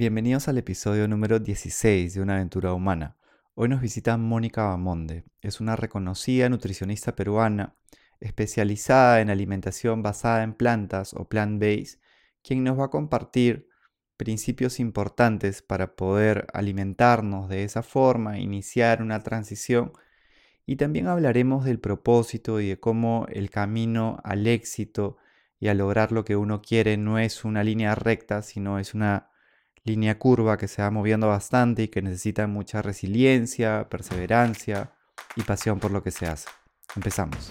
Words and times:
Bienvenidos 0.00 0.48
al 0.48 0.56
episodio 0.56 1.06
número 1.08 1.40
16 1.40 2.14
de 2.14 2.22
Una 2.22 2.36
aventura 2.36 2.72
humana. 2.72 3.18
Hoy 3.54 3.68
nos 3.68 3.82
visita 3.82 4.16
Mónica 4.16 4.64
Bamonde. 4.64 5.24
Es 5.42 5.60
una 5.60 5.76
reconocida 5.76 6.48
nutricionista 6.48 7.14
peruana 7.14 7.76
especializada 8.18 9.20
en 9.20 9.28
alimentación 9.28 10.02
basada 10.02 10.42
en 10.42 10.54
plantas 10.54 11.12
o 11.12 11.28
plant-based, 11.28 12.00
quien 12.42 12.64
nos 12.64 12.78
va 12.78 12.86
a 12.86 12.90
compartir 12.90 13.68
principios 14.16 14.80
importantes 14.80 15.60
para 15.60 15.94
poder 15.96 16.46
alimentarnos 16.54 17.50
de 17.50 17.64
esa 17.64 17.82
forma, 17.82 18.38
iniciar 18.38 19.02
una 19.02 19.20
transición 19.20 19.92
y 20.64 20.76
también 20.76 21.08
hablaremos 21.08 21.66
del 21.66 21.78
propósito 21.78 22.58
y 22.58 22.68
de 22.68 22.80
cómo 22.80 23.26
el 23.28 23.50
camino 23.50 24.18
al 24.24 24.46
éxito 24.46 25.18
y 25.58 25.68
a 25.68 25.74
lograr 25.74 26.10
lo 26.10 26.24
que 26.24 26.36
uno 26.36 26.62
quiere 26.62 26.96
no 26.96 27.18
es 27.18 27.44
una 27.44 27.62
línea 27.62 27.94
recta, 27.94 28.40
sino 28.40 28.78
es 28.78 28.94
una 28.94 29.29
línea 29.84 30.18
curva 30.18 30.58
que 30.58 30.68
se 30.68 30.82
va 30.82 30.90
moviendo 30.90 31.28
bastante 31.28 31.84
y 31.84 31.88
que 31.88 32.02
necesita 32.02 32.46
mucha 32.46 32.82
resiliencia, 32.82 33.88
perseverancia 33.88 34.92
y 35.36 35.42
pasión 35.42 35.78
por 35.78 35.90
lo 35.90 36.02
que 36.02 36.10
se 36.10 36.26
hace. 36.26 36.48
Empezamos. 36.96 37.50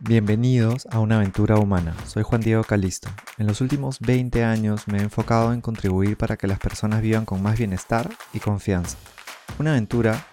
Bienvenidos 0.00 0.86
a 0.90 0.98
una 0.98 1.16
aventura 1.16 1.56
humana. 1.58 1.94
Soy 2.06 2.24
Juan 2.24 2.40
Diego 2.40 2.64
Calisto. 2.64 3.08
En 3.38 3.46
los 3.46 3.60
últimos 3.60 4.00
20 4.00 4.42
años 4.42 4.88
me 4.88 4.98
he 4.98 5.02
enfocado 5.02 5.52
en 5.52 5.60
contribuir 5.60 6.16
para 6.16 6.36
que 6.36 6.48
las 6.48 6.58
personas 6.58 7.02
vivan 7.02 7.24
con 7.24 7.40
más 7.40 7.56
bienestar 7.56 8.10
y 8.32 8.40
confianza. 8.40 8.98
Una 9.60 9.70
aventura 9.70 10.26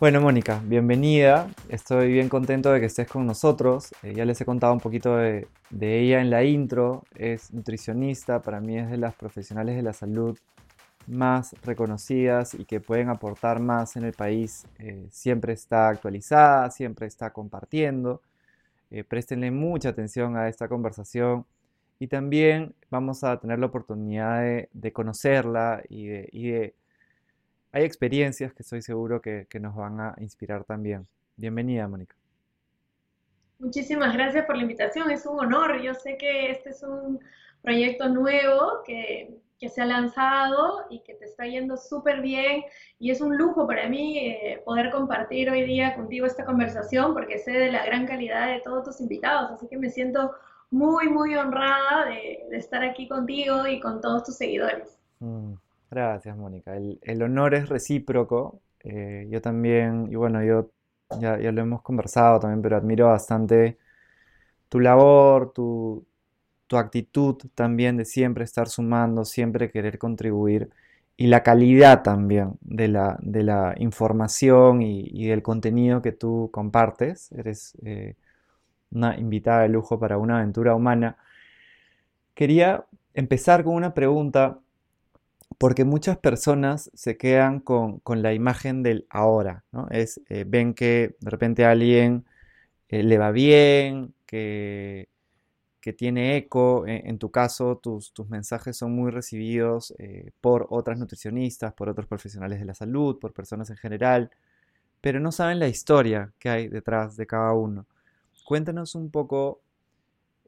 Bueno, 0.00 0.20
Mónica, 0.20 0.62
bienvenida. 0.64 1.50
Estoy 1.68 2.12
bien 2.12 2.28
contento 2.28 2.70
de 2.70 2.78
que 2.78 2.86
estés 2.86 3.08
con 3.08 3.26
nosotros. 3.26 3.92
Eh, 4.04 4.14
ya 4.14 4.24
les 4.24 4.40
he 4.40 4.44
contado 4.44 4.72
un 4.72 4.78
poquito 4.78 5.16
de, 5.16 5.48
ella 5.72 6.20
en 6.20 6.30
la 6.30 6.44
intro. 6.44 7.02
Es 7.16 7.52
nutricionista, 7.52 8.40
para 8.40 8.60
mí 8.60 8.78
es 8.78 8.88
de 8.88 8.96
las 8.96 9.16
profesionales 9.16 9.74
de 9.74 9.82
la 9.82 9.92
salud 9.92 10.38
más 11.08 11.56
reconocidas 11.64 12.54
y 12.54 12.64
que 12.64 12.78
pueden 12.78 13.08
aportar 13.08 13.58
más 13.58 13.96
en 13.96 14.04
el 14.04 14.12
país. 14.12 14.68
Eh, 14.78 15.08
siempre 15.10 15.52
está 15.52 15.88
actualizada, 15.88 16.70
siempre 16.70 17.08
está 17.08 17.32
compartiendo. 17.32 18.22
Eh, 18.92 19.02
préstenle 19.02 19.50
mucha 19.50 19.88
atención 19.88 20.36
a 20.36 20.48
esta 20.48 20.68
conversación 20.68 21.44
y 21.98 22.06
también 22.06 22.72
vamos 22.88 23.24
a 23.24 23.40
tener 23.40 23.58
la 23.58 23.66
oportunidad 23.66 24.42
de, 24.72 24.92
conocerla 24.92 25.82
y 25.88 26.06
de 26.06 26.74
hay 27.72 27.84
experiencias 27.84 28.52
que 28.52 28.62
estoy 28.62 28.82
seguro 28.82 29.20
que, 29.20 29.46
nos 29.60 29.74
van 29.74 30.00
a 30.00 30.14
inspirar 30.18 30.64
también. 30.64 31.06
Bienvenida, 31.36 31.86
Mónica. 31.86 32.14
Muchísimas 33.58 34.14
gracias 34.14 34.46
por 34.46 34.56
la 34.56 34.62
invitación, 34.62 35.10
es 35.10 35.26
un 35.26 35.40
honor. 35.40 35.80
Yo 35.82 35.94
sé 35.94 36.16
que 36.16 36.50
este 36.50 36.70
es 36.70 36.82
un 36.82 37.20
proyecto 37.62 38.08
nuevo 38.08 38.82
que, 38.84 39.40
se 39.60 39.82
ha 39.82 39.86
lanzado 39.86 40.86
y 40.88 41.00
que 41.00 41.14
te 41.14 41.24
está 41.24 41.44
yendo 41.44 41.76
súper 41.76 42.20
bien 42.20 42.62
y 43.00 43.10
es 43.10 43.20
un 43.20 43.36
lujo 43.36 43.66
para 43.66 43.88
mí 43.88 44.16
eh, 44.16 44.62
poder 44.64 44.92
compartir 44.92 45.50
hoy 45.50 45.64
día 45.64 45.96
contigo 45.96 46.26
esta 46.26 46.44
conversación 46.44 47.12
porque 47.12 47.38
sé 47.38 47.50
de 47.50 47.72
la 47.72 47.84
gran 47.84 48.06
calidad 48.06 48.46
de 48.46 48.60
todos 48.60 48.84
tus 48.84 49.00
invitados, 49.00 49.50
así 49.50 49.66
que 49.66 49.76
me 49.76 49.90
siento 49.90 50.32
muy, 50.70 51.08
muy 51.08 51.34
honrada 51.34 52.04
de, 52.04 52.46
estar 52.52 52.84
aquí 52.84 53.08
contigo 53.08 53.66
y 53.66 53.80
con 53.80 54.00
todos 54.00 54.22
tus 54.22 54.36
seguidores. 54.36 54.96
Mm. 55.18 55.54
Gracias, 55.90 56.36
Mónica. 56.36 56.76
El, 56.76 57.22
honor 57.22 57.54
es 57.54 57.68
recíproco. 57.68 58.60
Eh, 58.80 59.26
yo 59.30 59.40
también, 59.40 60.08
y 60.10 60.16
bueno, 60.16 60.44
yo 60.44 60.70
ya, 61.20 61.36
lo 61.38 61.62
hemos 61.62 61.82
conversado 61.82 62.40
también, 62.40 62.62
pero 62.62 62.76
admiro 62.76 63.08
bastante 63.08 63.78
tu 64.68 64.80
labor, 64.80 65.52
tu, 65.52 66.06
actitud 66.72 67.36
también 67.54 67.96
de 67.96 68.04
siempre 68.04 68.44
estar 68.44 68.68
sumando, 68.68 69.24
siempre 69.24 69.70
querer 69.70 69.98
contribuir 69.98 70.70
y 71.16 71.28
la 71.28 71.42
calidad 71.42 72.02
también 72.02 72.58
de 72.60 72.88
la, 72.88 73.18
de 73.22 73.42
la 73.42 73.74
información 73.78 74.82
y, 74.82 75.26
del 75.28 75.42
contenido 75.42 76.02
que 76.02 76.12
tú 76.12 76.50
compartes. 76.52 77.32
Eres 77.32 77.74
eh, 77.84 78.16
una 78.92 79.16
invitada 79.18 79.62
de 79.62 79.70
lujo 79.70 79.98
para 79.98 80.18
una 80.18 80.38
aventura 80.38 80.74
humana. 80.74 81.16
Quería 82.34 82.84
empezar 83.14 83.64
con 83.64 83.74
una 83.74 83.94
pregunta 83.94 84.60
porque 85.58 85.84
muchas 85.84 86.18
personas 86.18 86.90
se 86.94 87.16
quedan 87.16 87.60
con, 87.60 88.00
la 88.22 88.32
imagen 88.32 88.82
del 88.84 89.06
ahora, 89.10 89.64
¿no? 89.72 89.88
Es, 89.90 90.20
eh, 90.28 90.44
ven 90.46 90.72
que 90.74 91.16
de 91.20 91.30
repente 91.30 91.64
alguien 91.64 92.24
eh, 92.88 93.02
le 93.02 93.18
va 93.18 93.32
bien, 93.32 94.14
que, 94.26 95.08
que 95.80 95.92
tiene 95.92 96.36
eco, 96.36 96.86
e, 96.86 97.08
en, 97.08 97.18
tu 97.18 97.30
caso 97.30 97.78
tus, 97.78 98.12
tus, 98.12 98.28
mensajes 98.28 98.76
son 98.76 98.92
muy 98.92 99.10
recibidos 99.10 99.94
eh, 99.98 100.30
por 100.40 100.66
otras 100.70 100.98
nutricionistas, 100.98 101.74
por 101.74 101.88
otros 101.88 102.06
profesionales 102.06 102.60
de 102.60 102.66
la 102.66 102.74
salud, 102.74 103.18
por 103.18 103.32
personas 103.32 103.70
en 103.70 103.76
general, 103.78 104.30
pero 105.00 105.20
no 105.20 105.32
saben 105.32 105.58
la 105.60 105.68
historia 105.68 106.32
que 106.38 106.48
hay 106.50 106.68
detrás 106.68 107.16
de 107.16 107.26
cada 107.26 107.52
uno. 107.52 107.86
Cuéntanos 108.44 108.94
un 108.94 109.10
poco 109.10 109.60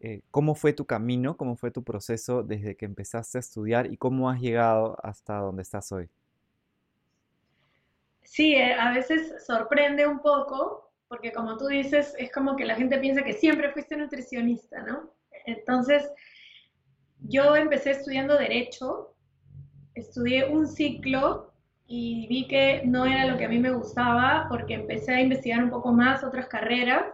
eh, 0.02 0.22
cómo 0.30 0.54
fue 0.54 0.72
tu 0.72 0.86
camino, 0.86 1.36
cómo 1.36 1.56
fue 1.56 1.70
tu 1.70 1.84
proceso 1.84 2.42
desde 2.42 2.74
que 2.74 2.86
empezaste 2.86 3.36
a 3.36 3.40
estudiar 3.40 3.92
y 3.92 3.98
cómo 3.98 4.30
has 4.30 4.40
llegado 4.40 4.96
hasta 5.02 5.36
donde 5.36 5.60
estás 5.60 5.92
hoy. 5.92 6.08
Sí, 8.22 8.54
eh, 8.54 8.72
a 8.72 8.92
veces 8.92 9.44
sorprende 9.44 10.06
un 10.06 10.20
poco, 10.20 10.90
porque 11.06 11.32
como 11.32 11.58
tú 11.58 11.66
dices, 11.66 12.14
es 12.18 12.32
como 12.32 12.56
que 12.56 12.64
la 12.64 12.76
gente 12.76 12.98
piensa 12.98 13.22
que 13.22 13.34
siempre 13.34 13.72
fuiste 13.72 13.96
nutricionista, 13.96 14.82
¿no? 14.82 15.10
Entonces, 15.44 16.10
yo 17.18 17.54
empecé 17.54 17.90
estudiando 17.90 18.38
derecho, 18.38 19.14
estudié 19.94 20.46
un 20.48 20.66
ciclo 20.66 21.52
y 21.86 22.26
vi 22.28 22.48
que 22.48 22.82
no 22.86 23.04
era 23.04 23.26
lo 23.26 23.36
que 23.36 23.44
a 23.44 23.48
mí 23.48 23.58
me 23.58 23.72
gustaba 23.72 24.46
porque 24.48 24.74
empecé 24.74 25.12
a 25.12 25.20
investigar 25.20 25.62
un 25.62 25.70
poco 25.70 25.92
más 25.92 26.24
otras 26.24 26.46
carreras 26.46 27.04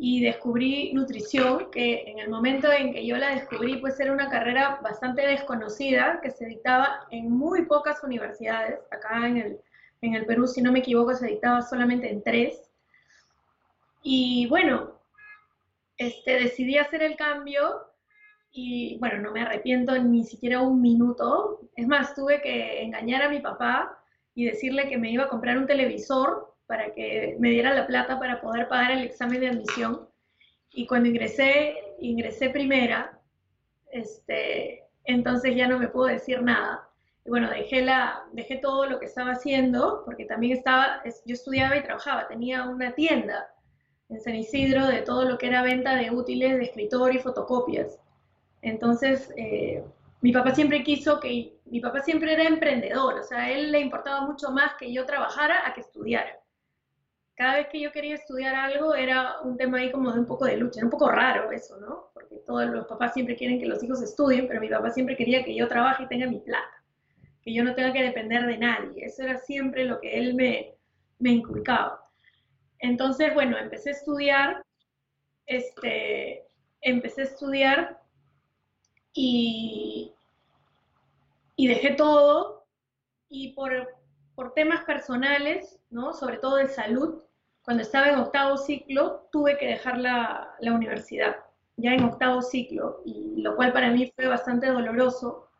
y 0.00 0.20
descubrí 0.20 0.92
nutrición, 0.92 1.72
que 1.72 2.04
en 2.06 2.20
el 2.20 2.30
momento 2.30 2.70
en 2.70 2.92
que 2.92 3.04
yo 3.04 3.16
la 3.16 3.34
descubrí, 3.34 3.78
pues 3.78 3.98
era 3.98 4.12
una 4.12 4.30
carrera 4.30 4.78
bastante 4.80 5.22
desconocida, 5.22 6.20
que 6.22 6.30
se 6.30 6.46
dictaba 6.46 7.08
en 7.10 7.32
muy 7.32 7.66
pocas 7.66 8.04
universidades, 8.04 8.78
acá 8.92 9.26
en 9.26 9.38
el, 9.38 9.60
en 10.02 10.14
el 10.14 10.24
Perú, 10.24 10.46
si 10.46 10.62
no 10.62 10.70
me 10.70 10.78
equivoco, 10.78 11.14
se 11.14 11.26
dictaba 11.26 11.62
solamente 11.62 12.08
en 12.08 12.22
tres. 12.22 12.70
Y 14.04 14.46
bueno, 14.46 15.00
este, 15.96 16.38
decidí 16.38 16.78
hacer 16.78 17.02
el 17.02 17.16
cambio 17.16 17.82
y 18.52 18.98
bueno, 19.00 19.20
no 19.20 19.32
me 19.32 19.42
arrepiento 19.42 19.98
ni 19.98 20.24
siquiera 20.24 20.60
un 20.60 20.80
minuto. 20.80 21.60
Es 21.74 21.88
más, 21.88 22.14
tuve 22.14 22.40
que 22.40 22.82
engañar 22.82 23.22
a 23.22 23.28
mi 23.28 23.40
papá 23.40 23.98
y 24.36 24.44
decirle 24.44 24.88
que 24.88 24.96
me 24.96 25.10
iba 25.10 25.24
a 25.24 25.28
comprar 25.28 25.58
un 25.58 25.66
televisor 25.66 26.54
para 26.68 26.92
que 26.92 27.34
me 27.40 27.48
diera 27.48 27.74
la 27.74 27.86
plata 27.86 28.18
para 28.18 28.40
poder 28.40 28.68
pagar 28.68 28.92
el 28.92 29.02
examen 29.02 29.40
de 29.40 29.48
admisión. 29.48 30.06
Y 30.70 30.86
cuando 30.86 31.08
ingresé, 31.08 31.76
ingresé 31.98 32.50
primera, 32.50 33.18
este, 33.90 34.84
entonces 35.04 35.56
ya 35.56 35.66
no 35.66 35.78
me 35.78 35.88
puedo 35.88 36.08
decir 36.08 36.42
nada. 36.42 36.86
Y 37.24 37.30
bueno, 37.30 37.48
dejé, 37.48 37.80
la, 37.82 38.22
dejé 38.32 38.56
todo 38.56 38.84
lo 38.84 39.00
que 39.00 39.06
estaba 39.06 39.32
haciendo, 39.32 40.02
porque 40.04 40.26
también 40.26 40.58
estaba, 40.58 41.02
yo 41.24 41.34
estudiaba 41.34 41.74
y 41.74 41.82
trabajaba, 41.82 42.28
tenía 42.28 42.64
una 42.64 42.94
tienda 42.94 43.48
en 44.10 44.20
San 44.20 44.34
Isidro 44.34 44.86
de 44.86 45.00
todo 45.00 45.24
lo 45.24 45.38
que 45.38 45.46
era 45.46 45.62
venta 45.62 45.96
de 45.96 46.10
útiles 46.10 46.58
de 46.58 46.64
escritorio 46.64 47.18
y 47.18 47.22
fotocopias. 47.22 47.98
Entonces, 48.60 49.32
eh, 49.38 49.82
mi 50.20 50.32
papá 50.32 50.54
siempre 50.54 50.82
quiso 50.82 51.18
que, 51.18 51.54
mi 51.64 51.80
papá 51.80 52.02
siempre 52.02 52.34
era 52.34 52.42
emprendedor, 52.44 53.14
o 53.14 53.22
sea, 53.22 53.38
a 53.38 53.50
él 53.50 53.72
le 53.72 53.80
importaba 53.80 54.20
mucho 54.26 54.50
más 54.50 54.74
que 54.74 54.92
yo 54.92 55.06
trabajara 55.06 55.66
a 55.66 55.72
que 55.72 55.80
estudiara 55.80 56.38
cada 57.38 57.54
vez 57.58 57.68
que 57.68 57.80
yo 57.80 57.92
quería 57.92 58.16
estudiar 58.16 58.52
algo 58.56 58.96
era 58.96 59.40
un 59.42 59.56
tema 59.56 59.78
ahí 59.78 59.92
como 59.92 60.12
de 60.12 60.18
un 60.18 60.26
poco 60.26 60.44
de 60.44 60.56
lucha, 60.56 60.80
era 60.80 60.86
un 60.86 60.90
poco 60.90 61.08
raro 61.08 61.52
eso, 61.52 61.78
¿no? 61.78 62.10
Porque 62.12 62.38
todos 62.44 62.66
los 62.66 62.84
papás 62.88 63.14
siempre 63.14 63.36
quieren 63.36 63.60
que 63.60 63.66
los 63.66 63.80
hijos 63.84 64.02
estudien, 64.02 64.48
pero 64.48 64.60
mi 64.60 64.68
papá 64.68 64.90
siempre 64.90 65.16
quería 65.16 65.44
que 65.44 65.54
yo 65.54 65.68
trabaje 65.68 66.02
y 66.02 66.08
tenga 66.08 66.26
mi 66.26 66.40
plata, 66.40 66.82
que 67.40 67.54
yo 67.54 67.62
no 67.62 67.76
tenga 67.76 67.92
que 67.92 68.02
depender 68.02 68.44
de 68.44 68.58
nadie, 68.58 69.04
eso 69.04 69.22
era 69.22 69.38
siempre 69.38 69.84
lo 69.84 70.00
que 70.00 70.18
él 70.18 70.34
me, 70.34 70.74
me 71.20 71.30
inculcaba. 71.30 72.02
Entonces, 72.80 73.32
bueno, 73.34 73.56
empecé 73.56 73.90
a 73.90 73.92
estudiar, 73.92 74.62
este, 75.46 76.44
empecé 76.80 77.20
a 77.20 77.24
estudiar 77.24 78.00
y, 79.14 80.12
y 81.54 81.68
dejé 81.68 81.90
todo 81.94 82.64
y 83.28 83.52
por 83.52 83.96
por 84.38 84.54
temas 84.54 84.84
personales, 84.84 85.80
¿no? 85.90 86.14
Sobre 86.14 86.36
todo 86.36 86.58
de 86.58 86.68
salud, 86.68 87.24
cuando 87.68 87.82
estaba 87.82 88.08
en 88.08 88.18
octavo 88.18 88.56
ciclo, 88.56 89.28
tuve 89.30 89.58
que 89.58 89.66
dejar 89.66 89.98
la, 89.98 90.56
universidad, 90.62 91.36
ya 91.76 91.92
en 91.92 92.02
octavo 92.02 92.40
ciclo, 92.40 93.02
y 93.04 93.42
lo 93.42 93.56
cual 93.56 93.74
para 93.74 93.90
mí 93.90 94.10
fue 94.16 94.26
bastante 94.26 94.68
doloroso. 94.68 95.50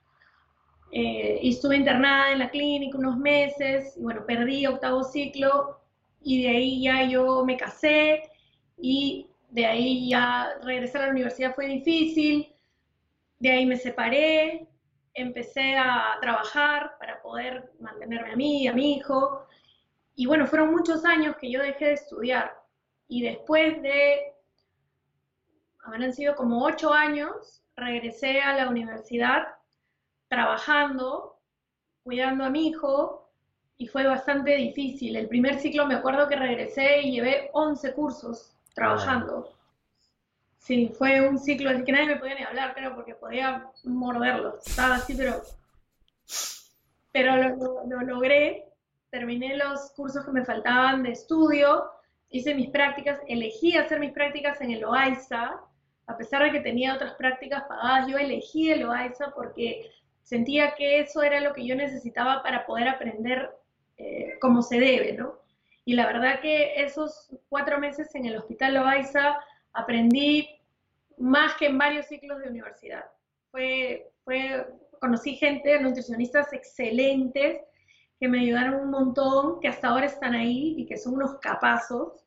Eh, 0.91 1.39
y 1.43 1.51
estuve 1.51 1.77
internada 1.77 2.33
en 2.33 2.39
la 2.39 2.49
clínica 2.49 2.97
unos 2.97 3.19
meses, 3.19 3.95
y 3.99 4.01
bueno, 4.01 4.25
perdí 4.25 4.65
octavo 4.65 5.05
ciclo, 5.05 5.83
y 6.23 6.45
de 6.45 6.49
ahí 6.49 6.83
ya 6.83 7.05
yo 7.05 7.45
me 7.45 7.59
casé, 7.59 8.23
y 8.79 9.29
de 9.51 9.67
ahí 9.67 10.09
ya 10.09 10.55
regresar 10.63 11.03
a 11.03 11.07
la 11.09 11.13
universidad 11.13 11.55
fue 11.55 11.67
difícil, 11.67 12.51
de 13.39 13.51
ahí 13.51 13.67
me 13.67 13.77
separé, 13.77 14.67
empecé 15.13 15.77
a 15.77 16.17
trabajar 16.23 16.93
para 16.99 17.21
poder 17.21 17.71
mantenerme 17.81 18.33
a 18.33 18.37
mí, 18.37 18.67
a 18.67 18.73
mi 18.73 18.95
hijo, 18.95 19.47
y 20.19 20.27
bueno, 20.27 20.49
fueron 20.49 20.73
muchos 20.73 21.05
años 21.05 21.37
que 21.37 21.49
yo 21.49 21.63
dejé 21.63 21.85
de 21.85 21.93
estudiar. 21.93 22.53
Y 23.07 23.23
después 23.23 23.81
de, 23.83 24.33
habrán 25.79 26.13
sido 26.13 26.35
como 26.35 26.65
ocho 26.65 26.93
años, 26.93 27.63
regresé 27.77 28.41
a 28.41 28.53
la 28.57 28.69
universidad 28.69 29.47
trabajando, 30.27 31.39
cuidando 32.03 32.45
a 32.45 32.51
mi 32.51 32.67
hijo, 32.67 33.31
y 33.77 33.87
fue 33.87 34.09
bastante 34.09 34.57
difícil. 34.57 35.15
El 35.15 35.29
primer 35.29 35.61
ciclo 35.61 35.87
me 35.87 35.95
acuerdo 35.95 36.27
que 36.27 36.35
regresé 36.35 37.01
y 37.03 37.13
llevé 37.13 37.51
11 37.53 37.95
cursos 37.95 38.57
trabajando. 38.75 39.53
Sí, 40.59 40.93
fue 40.99 41.29
un 41.29 41.39
ciclo 41.39 41.71
así 41.71 41.85
que 41.85 41.93
nadie 41.93 42.07
me 42.09 42.17
podía 42.17 42.35
ni 42.35 42.43
hablar, 42.43 42.75
creo, 42.75 42.93
porque 42.97 43.15
podía 43.15 43.71
morderlo. 43.85 44.59
Estaba 44.67 44.97
así, 44.97 45.15
pero, 45.15 45.41
pero 47.13 47.37
lo, 47.37 47.85
lo 47.87 48.01
logré 48.01 48.68
terminé 49.11 49.57
los 49.57 49.93
cursos 49.93 50.25
que 50.25 50.33
me 50.33 50.45
faltaban 50.45 51.03
de 51.03 51.13
estudio, 51.13 51.91
hice 52.31 52.55
mis 52.55 52.71
prácticas, 52.71 53.21
elegí 53.27 53.77
hacer 53.77 54.01
mis 54.01 54.13
prácticas 54.13 54.61
en 54.61 54.71
el 54.71 54.85
OAISA, 54.85 55.61
a 56.07 56.17
pesar 56.17 56.43
de 56.43 56.53
que 56.53 56.61
tenía 56.61 56.95
otras 56.95 57.15
prácticas 57.15 57.65
pagadas, 57.65 58.09
yo 58.09 58.19
elegí 58.19 58.71
el 58.71 58.85
OAISA 58.85 59.33
porque 59.35 59.91
sentía 60.23 60.75
que 60.75 61.01
eso 61.01 61.23
era 61.23 61.41
lo 61.41 61.53
que 61.53 61.67
yo 61.67 61.75
necesitaba 61.75 62.43
para 62.43 62.67
poder 62.67 62.89
aprender 62.89 63.51
eh, 63.97 64.39
como 64.41 64.63
se 64.63 64.79
debe, 64.79 65.15
¿no? 65.15 65.39
Y 65.89 65.95
la 65.95 66.07
verdad 66.07 66.41
que 66.41 66.83
esos 66.83 67.35
cuatro 67.49 67.79
meses 67.79 68.15
en 68.15 68.27
el 68.27 68.37
Hospital 68.37 68.75
Loaiza 68.75 69.39
aprendí 69.73 70.47
más 71.17 71.55
que 71.55 71.65
en 71.65 71.79
varios 71.79 72.07
ciclos 72.07 72.41
de 72.41 72.51
universidad. 72.51 73.07
Fue, 73.51 74.13
fue, 74.23 74.67
conocí 75.01 75.37
gente, 75.37 75.81
nutricionistas 75.81 76.53
excelentes, 76.53 77.63
que 78.21 78.29
me 78.29 78.41
ayudaron 78.41 78.81
un 78.81 78.91
montón, 78.91 79.61
que 79.61 79.69
hasta 79.69 79.89
ahora 79.89 80.07
están 80.07 80.35
ahí 80.35 80.75
y 80.79 80.87
que 80.87 80.97
son 80.97 81.15
unos 81.15 81.39
capazos. 81.41 82.25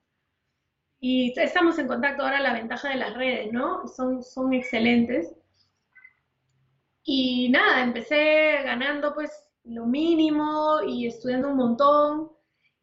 Y 1.00 1.34
estamos 1.40 1.80
en 1.80 1.88
contacto 1.88 2.24
ahora, 2.24 2.40
la 2.40 2.54
ventaja 2.54 2.90
de 2.90 2.96
las 2.96 3.14
redes, 3.16 3.52
¿no? 3.52 3.88
Son, 3.88 4.24
son 4.24 4.54
excelentes. 4.54 5.34
Y 7.04 7.50
nada, 7.50 7.82
empecé 7.82 8.62
ganando 8.64 9.14
pues 9.14 9.32
lo 9.64 9.86
mínimo 9.86 10.82
y 10.88 11.08
estudiando 11.08 11.50
un 11.50 11.58
montón 11.58 12.32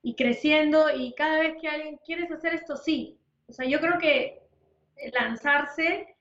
y 0.02 0.14
creciendo 0.16 0.90
y 0.94 1.14
cada 1.14 1.40
vez 1.40 1.56
que 1.61 1.69
alguien, 1.69 1.99
¿quieres 2.04 2.31
hacer 2.31 2.54
esto? 2.54 2.76
Sí. 2.76 3.19
O 3.49 3.52
sea, 3.52 3.66
yo 3.66 3.81
creo 3.81 3.99
que 3.99 4.43
lanzarse, 5.12 6.16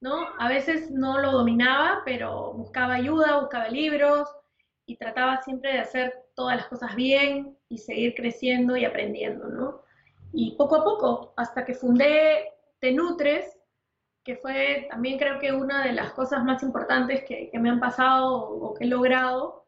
¿no? 0.00 0.26
A 0.38 0.48
veces 0.48 0.90
no 0.90 1.18
lo 1.20 1.32
dominaba, 1.32 2.02
pero 2.04 2.52
buscaba 2.54 2.94
ayuda, 2.94 3.40
buscaba 3.40 3.68
libros, 3.68 4.28
y 4.88 4.96
trataba 4.96 5.42
siempre 5.42 5.74
de 5.74 5.80
hacer 5.80 6.14
todas 6.34 6.56
las 6.56 6.66
cosas 6.66 6.96
bien 6.96 7.54
y 7.68 7.76
seguir 7.76 8.14
creciendo 8.14 8.74
y 8.74 8.86
aprendiendo, 8.86 9.46
¿no? 9.46 9.82
Y 10.32 10.56
poco 10.56 10.76
a 10.76 10.84
poco, 10.84 11.34
hasta 11.36 11.66
que 11.66 11.74
fundé 11.74 12.54
Te 12.80 12.92
Nutres, 12.92 13.58
que 14.24 14.36
fue 14.36 14.86
también 14.90 15.18
creo 15.18 15.38
que 15.38 15.52
una 15.52 15.84
de 15.84 15.92
las 15.92 16.12
cosas 16.12 16.42
más 16.42 16.62
importantes 16.62 17.22
que, 17.24 17.50
me 17.52 17.68
han 17.68 17.80
pasado 17.80 18.34
o, 18.34 18.72
que 18.72 18.84
he 18.84 18.88
logrado, 18.88 19.66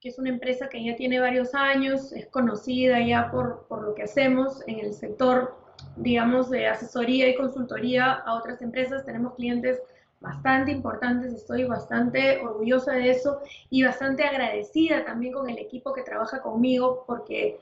que 0.00 0.08
es 0.08 0.20
una 0.20 0.30
empresa 0.30 0.68
que 0.68 0.84
ya 0.84 0.94
tiene 0.94 1.18
varios 1.18 1.52
años, 1.52 2.12
es 2.12 2.28
conocida 2.28 3.00
ya 3.00 3.28
por, 3.32 3.66
por 3.66 3.82
lo 3.82 3.94
que 3.96 4.04
hacemos 4.04 4.62
en 4.68 4.78
el 4.78 4.94
sector, 4.94 5.56
digamos, 5.96 6.48
de 6.48 6.68
asesoría 6.68 7.28
y 7.28 7.34
consultoría 7.34 8.12
a 8.12 8.34
otras 8.34 8.62
empresas. 8.62 9.04
Tenemos 9.04 9.34
clientes 9.34 9.82
bastante 10.20 10.70
importantes, 10.70 11.32
estoy 11.32 11.64
bastante 11.64 12.40
orgullosa 12.40 12.92
de 12.92 13.10
eso 13.10 13.40
y 13.70 13.82
bastante 13.82 14.24
agradecida 14.24 15.04
también 15.04 15.32
con 15.32 15.48
el 15.48 15.58
equipo 15.58 15.94
que 15.94 16.02
trabaja 16.02 16.42
conmigo 16.42 17.04
porque 17.06 17.58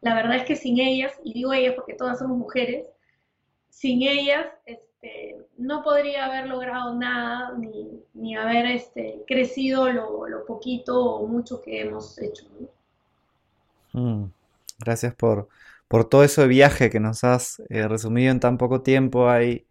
la 0.00 0.14
verdad 0.14 0.36
es 0.36 0.44
que 0.44 0.56
sin 0.56 0.78
ellas, 0.78 1.12
y 1.24 1.32
digo 1.32 1.52
ellas 1.52 1.74
porque 1.74 1.94
todas 1.94 2.18
somos 2.18 2.38
mujeres, 2.38 2.86
sin 3.68 4.02
ellas 4.02 4.46
este, 4.64 5.36
no 5.58 5.82
podría 5.82 6.26
haber 6.26 6.46
logrado 6.46 6.94
nada 6.94 7.56
ni, 8.14 8.36
haber 8.36 8.66
este, 8.66 9.24
crecido 9.26 9.90
lo, 9.90 10.44
poquito 10.46 11.04
o 11.04 11.26
mucho 11.26 11.60
que 11.60 11.80
hemos 11.80 12.18
hecho. 12.18 12.44
Mm, 13.92 14.26
gracias 14.78 15.14
por, 15.14 15.48
por 15.88 16.08
todo 16.08 16.22
ese 16.22 16.46
viaje 16.46 16.88
que 16.88 17.00
nos 17.00 17.24
has 17.24 17.60
eh, 17.68 17.88
resumido 17.88 18.30
en 18.30 18.40
tan 18.40 18.58
poco 18.58 18.82
tiempo. 18.82 19.28
Hay 19.28 19.65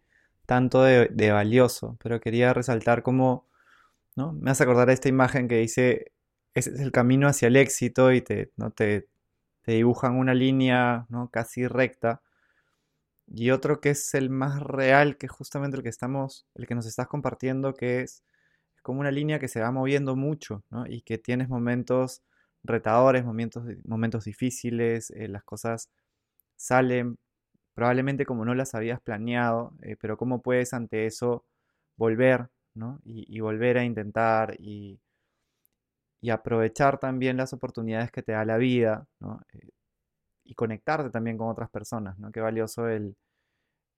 tanto 0.46 0.82
de, 0.82 1.30
valioso, 1.32 1.98
pero 2.02 2.20
quería 2.20 2.54
resaltar 2.54 3.02
cómo, 3.02 3.46
¿no? 4.16 4.32
Me 4.32 4.50
hace 4.50 4.62
acordar 4.64 4.90
esta 4.90 5.08
imagen 5.08 5.48
que 5.48 5.58
dice, 5.58 6.12
ese 6.54 6.70
es 6.70 6.80
el 6.80 6.92
camino 6.92 7.28
hacia 7.28 7.48
el 7.48 7.56
éxito 7.56 8.12
y 8.12 8.22
te, 8.22 8.52
¿no? 8.56 8.70
te, 8.70 9.08
dibujan 9.66 10.16
una 10.16 10.34
línea 10.34 11.06
¿no? 11.08 11.28
casi 11.30 11.66
recta. 11.66 12.22
Y 13.26 13.50
otro 13.50 13.80
que 13.80 13.90
es 13.90 14.14
el 14.14 14.30
más 14.30 14.62
real, 14.62 15.16
que 15.18 15.26
es 15.26 15.32
justamente 15.32 15.76
el 15.76 15.82
que 15.82 15.88
estamos, 15.88 16.46
el 16.54 16.66
que 16.66 16.76
nos 16.76 16.86
estás 16.86 17.08
compartiendo, 17.08 17.74
que 17.74 18.02
es, 18.02 18.22
como 18.82 19.00
una 19.00 19.10
línea 19.10 19.40
que 19.40 19.48
se 19.48 19.60
va 19.60 19.72
moviendo 19.72 20.14
mucho, 20.14 20.62
¿no? 20.70 20.86
Y 20.86 21.02
que 21.02 21.18
tienes 21.18 21.48
momentos 21.48 22.22
retadores, 22.62 23.24
momentos, 23.24 23.64
momentos 23.84 24.24
difíciles, 24.24 25.10
eh, 25.10 25.26
las 25.26 25.42
cosas 25.42 25.90
salen 26.54 27.18
probablemente 27.76 28.24
como 28.24 28.46
no 28.46 28.54
las 28.54 28.74
habías 28.74 29.02
planeado, 29.02 29.74
eh, 29.82 29.96
pero 30.00 30.16
cómo 30.16 30.40
puedes 30.40 30.72
ante 30.72 31.04
eso 31.04 31.44
volver, 31.96 32.48
¿no? 32.74 33.00
Y, 33.04 33.38
volver 33.40 33.76
a 33.76 33.84
intentar 33.84 34.56
y, 34.58 34.98
aprovechar 36.32 36.98
también 36.98 37.36
las 37.36 37.52
oportunidades 37.52 38.10
que 38.10 38.22
te 38.22 38.32
da 38.32 38.44
la 38.46 38.56
vida, 38.56 39.06
¿no? 39.20 39.42
Eh, 39.52 39.68
y 40.44 40.54
conectarte 40.54 41.10
también 41.10 41.36
con 41.36 41.48
otras 41.48 41.68
personas, 41.70 42.18
¿no? 42.18 42.32
Qué 42.32 42.40
valioso 42.40 42.88
el, 42.88 43.14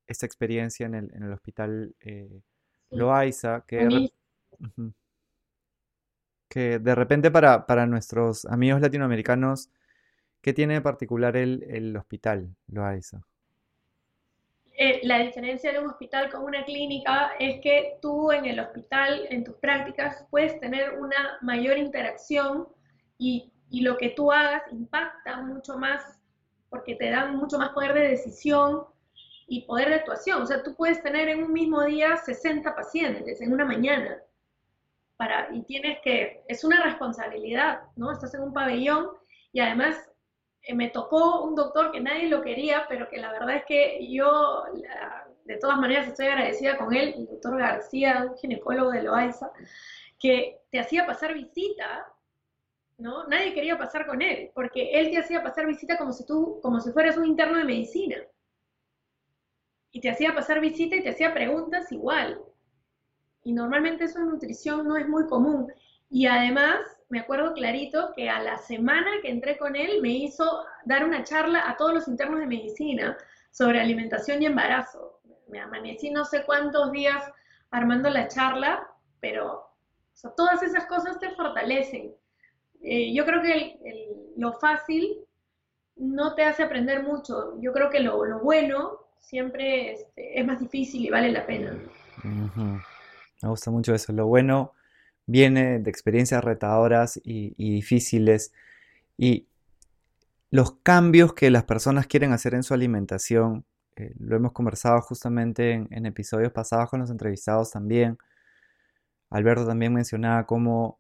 esta 0.09 0.27
experiencia 0.27 0.87
en 0.87 0.97
el, 0.97 1.15
en 1.15 1.23
el 1.23 1.33
hospital 1.33 1.95
eh, 2.01 2.43
Loaiza, 2.91 3.65
que, 3.65 4.11
que 6.49 6.81
de 6.81 6.95
repente 6.97 7.31
para, 7.31 7.65
para, 7.65 7.87
nuestros 7.87 8.45
amigos 8.47 8.81
latinoamericanos, 8.81 9.71
¿qué 10.43 10.53
tiene 10.53 10.75
de 10.75 10.81
particular 10.81 11.37
el, 11.37 11.63
el 11.69 11.97
hospital 11.97 12.57
Loaiza? 12.67 13.23
Eh, 14.81 15.01
la 15.03 15.19
diferencia 15.19 15.73
de 15.73 15.81
un 15.81 15.89
hospital 15.91 16.31
con 16.31 16.45
una 16.45 16.65
clínica 16.65 17.33
es 17.41 17.61
que 17.63 17.99
tú 18.01 18.31
en 18.31 18.45
el 18.45 18.61
hospital, 18.61 19.27
en 19.29 19.43
tus 19.43 19.57
prácticas, 19.57 20.25
puedes 20.31 20.61
tener 20.61 21.01
una 21.01 21.37
mayor 21.43 21.77
interacción 21.77 22.69
y, 23.19 23.53
y 23.71 23.81
lo 23.81 23.97
que 23.97 24.11
tú 24.11 24.31
hagas 24.31 24.63
impacta 24.71 25.43
mucho 25.43 25.77
más 25.77 26.21
porque 26.71 26.95
te 26.95 27.11
dan 27.11 27.37
mucho 27.37 27.59
más 27.59 27.71
poder 27.71 27.93
de 27.93 28.09
decisión 28.09 28.85
y 29.49 29.63
poder 29.63 29.89
de 29.89 29.95
actuación. 29.97 30.43
O 30.43 30.47
sea, 30.47 30.63
tú 30.63 30.77
puedes 30.77 31.03
tener 31.03 31.29
en 31.29 31.43
un 31.43 31.53
mismo 31.53 31.83
día 31.83 32.17
60 32.17 32.77
pacientes 32.77 33.41
en 33.41 33.53
una 33.53 33.65
mañana. 33.65 34.19
Para, 35.17 35.49
y 35.53 35.63
tienes 35.63 35.99
que, 36.05 36.45
es 36.47 36.63
una 36.63 36.85
responsabilidad, 36.85 37.81
¿no? 37.97 38.13
Estás 38.13 38.33
en 38.35 38.43
un 38.43 38.53
pabellón 38.53 39.09
y 39.53 39.59
además 39.59 40.08
me 40.75 40.91
tocó 40.91 41.43
un 41.45 41.55
doctor 41.55 41.91
que 41.91 42.01
nadie 42.01 42.29
lo 42.29 42.43
quería, 42.43 42.87
pero 42.89 43.09
que 43.09 43.19
la 43.19 43.33
verdad 43.33 43.57
es 43.57 43.65
que 43.65 44.07
yo, 44.11 44.65
de 45.45 45.57
todas 45.57 45.79
maneras, 45.79 46.09
estoy 46.09 46.27
agradecida 46.27 46.77
con 46.77 46.95
él, 46.95 47.15
el 47.17 47.27
doctor 47.27 47.59
García, 47.59 48.27
un 48.31 48.37
ginecólogo 48.37 48.91
de 48.91 49.03
Loaiza, 49.03 49.51
que 50.19 50.61
te 50.71 50.79
hacía 50.79 51.07
pasar 51.07 51.35
visita, 51.35 52.07
¿no? 52.99 53.27
Nadie 53.29 53.55
quería 53.55 53.79
pasar 53.79 54.07
con 54.07 54.21
él, 54.21 54.51
porque 54.55 54.91
él 55.01 55.11
te 55.11 55.19
hacía 55.19 55.43
pasar 55.43 55.67
visita 55.67 55.97
como 55.97 56.13
si 56.13 56.27
tú, 56.27 56.61
como 56.63 56.81
si 56.81 56.91
fueras 56.91 57.17
un 57.17 57.25
interno 57.25 57.57
de 57.59 57.65
medicina. 57.65 58.17
Y 59.91 60.01
te 60.01 60.11
hacía 60.11 60.35
pasar 60.35 60.61
visita 60.61 60.97
y 60.97 61.03
te 61.03 61.11
hacía 61.11 61.33
preguntas 61.33 61.91
igual. 61.93 62.43
Y 63.43 63.53
normalmente 63.53 64.05
eso 64.05 64.19
en 64.19 64.29
nutrición 64.29 64.87
no 64.87 64.97
es 64.97 65.09
muy 65.09 65.27
común. 65.27 65.73
Y 66.11 66.27
además, 66.27 66.81
me 67.09 67.21
acuerdo 67.21 67.55
clarito 67.55 68.13
que 68.15 68.29
a 68.29 68.43
la 68.43 68.59
semana 68.59 69.11
que 69.23 69.31
entré 69.31 69.57
con 69.57 69.77
él 69.77 70.01
me 70.03 70.11
hizo 70.11 70.65
dar 70.85 71.05
una 71.05 71.25
charla 71.25 71.69
a 71.69 71.77
todos 71.77 71.95
los 71.95 72.09
internos 72.09 72.41
de 72.41 72.47
medicina 72.47 73.17
sobre 73.51 73.81
alimentación 73.81 74.43
y 74.43 74.47
embarazo. 74.47 75.21
Me 75.49 75.61
amanecí 75.61 76.11
no 76.11 76.25
sé 76.25 76.45
cuántos 76.45 76.93
días 76.93 77.25
armando 77.71 78.11
la 78.11 78.29
charla, 78.29 78.87
pero 79.21 79.69
todas 80.37 80.63
esas 80.63 80.87
cosas 80.87 81.19
te 81.19 81.31
fortalecen. 81.31 82.15
Eh, 82.83 83.13
yo 83.15 83.25
creo 83.25 83.43
que 83.43 84.33
lo 84.37 84.53
fácil 84.55 85.19
no 85.97 86.35
te 86.35 86.45
hace 86.45 86.63
aprender 86.63 87.03
mucho. 87.03 87.59
Yo 87.61 87.73
creo 87.73 87.89
que 87.91 88.01
lo, 88.01 88.41
bueno 88.41 89.01
siempre 89.19 89.93
este, 89.93 90.41
es 90.41 90.47
más 90.47 90.61
difícil 90.61 91.05
y 91.05 91.11
vale 91.11 91.33
la 91.33 91.47
pena. 91.47 91.77
Me 92.23 93.49
gusta 93.49 93.71
mucho 93.71 93.95
eso. 93.95 94.13
Lo 94.13 94.27
bueno 94.27 94.75
viene 95.29 95.79
de 95.79 95.91
experiencias 95.91 96.43
retadoras 96.43 97.21
y, 97.23 97.53
difíciles. 97.57 98.53
Y 99.19 99.47
los 100.51 100.73
cambios 100.83 101.35
que 101.35 101.51
las 101.51 101.65
personas 101.65 102.07
quieren 102.07 102.33
hacer 102.33 102.55
en 102.55 102.63
su 102.63 102.73
alimentación, 102.75 103.65
eh, 103.97 104.15
lo 104.19 104.37
hemos 104.37 104.53
conversado 104.53 105.01
justamente 105.03 105.87
en, 105.91 106.07
episodios 106.07 106.51
pasados 106.51 106.89
con 106.89 107.01
los 107.01 107.11
entrevistados 107.11 107.71
también. 107.71 108.19
Alberto 109.29 109.67
también 109.67 109.93
mencionaba 109.93 110.47
cómo 110.47 110.99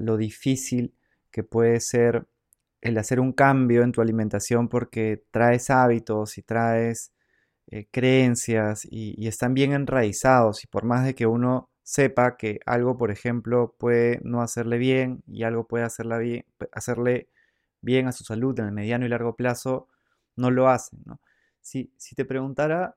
lo 0.00 0.16
difícil 0.16 0.94
que 1.30 1.44
puede 1.44 1.80
ser 1.80 2.26
el 2.80 2.96
hacer 2.96 3.20
un 3.20 3.32
cambio 3.32 3.82
en 3.82 3.92
tu 3.92 4.00
alimentación 4.00 4.68
porque 4.68 5.24
traes 5.30 5.68
hábitos 5.68 6.38
y 6.38 6.42
traes 6.42 7.12
eh, 7.66 7.86
creencias 7.90 8.86
y, 8.90 9.26
están 9.28 9.52
bien 9.52 9.72
enraizados 9.74 10.64
y 10.64 10.68
por 10.68 10.84
más 10.84 11.04
de 11.04 11.14
que 11.14 11.26
uno 11.26 11.68
sepa 11.88 12.36
que 12.36 12.60
algo, 12.66 12.98
por 12.98 13.10
ejemplo, 13.10 13.74
puede 13.78 14.20
no 14.22 14.42
hacerle 14.42 14.76
bien 14.76 15.22
y 15.26 15.44
algo 15.44 15.66
puede 15.66 15.84
hacerle 15.84 17.30
bien 17.80 18.06
a 18.08 18.12
su 18.12 18.24
salud 18.24 18.60
en 18.60 18.66
el 18.66 18.72
mediano 18.72 19.06
y 19.06 19.08
largo 19.08 19.36
plazo, 19.36 19.88
no 20.36 20.50
lo 20.50 20.68
hacen. 20.68 21.02
Si, 21.62 21.90
si 21.96 22.14
te 22.14 22.26
preguntara 22.26 22.94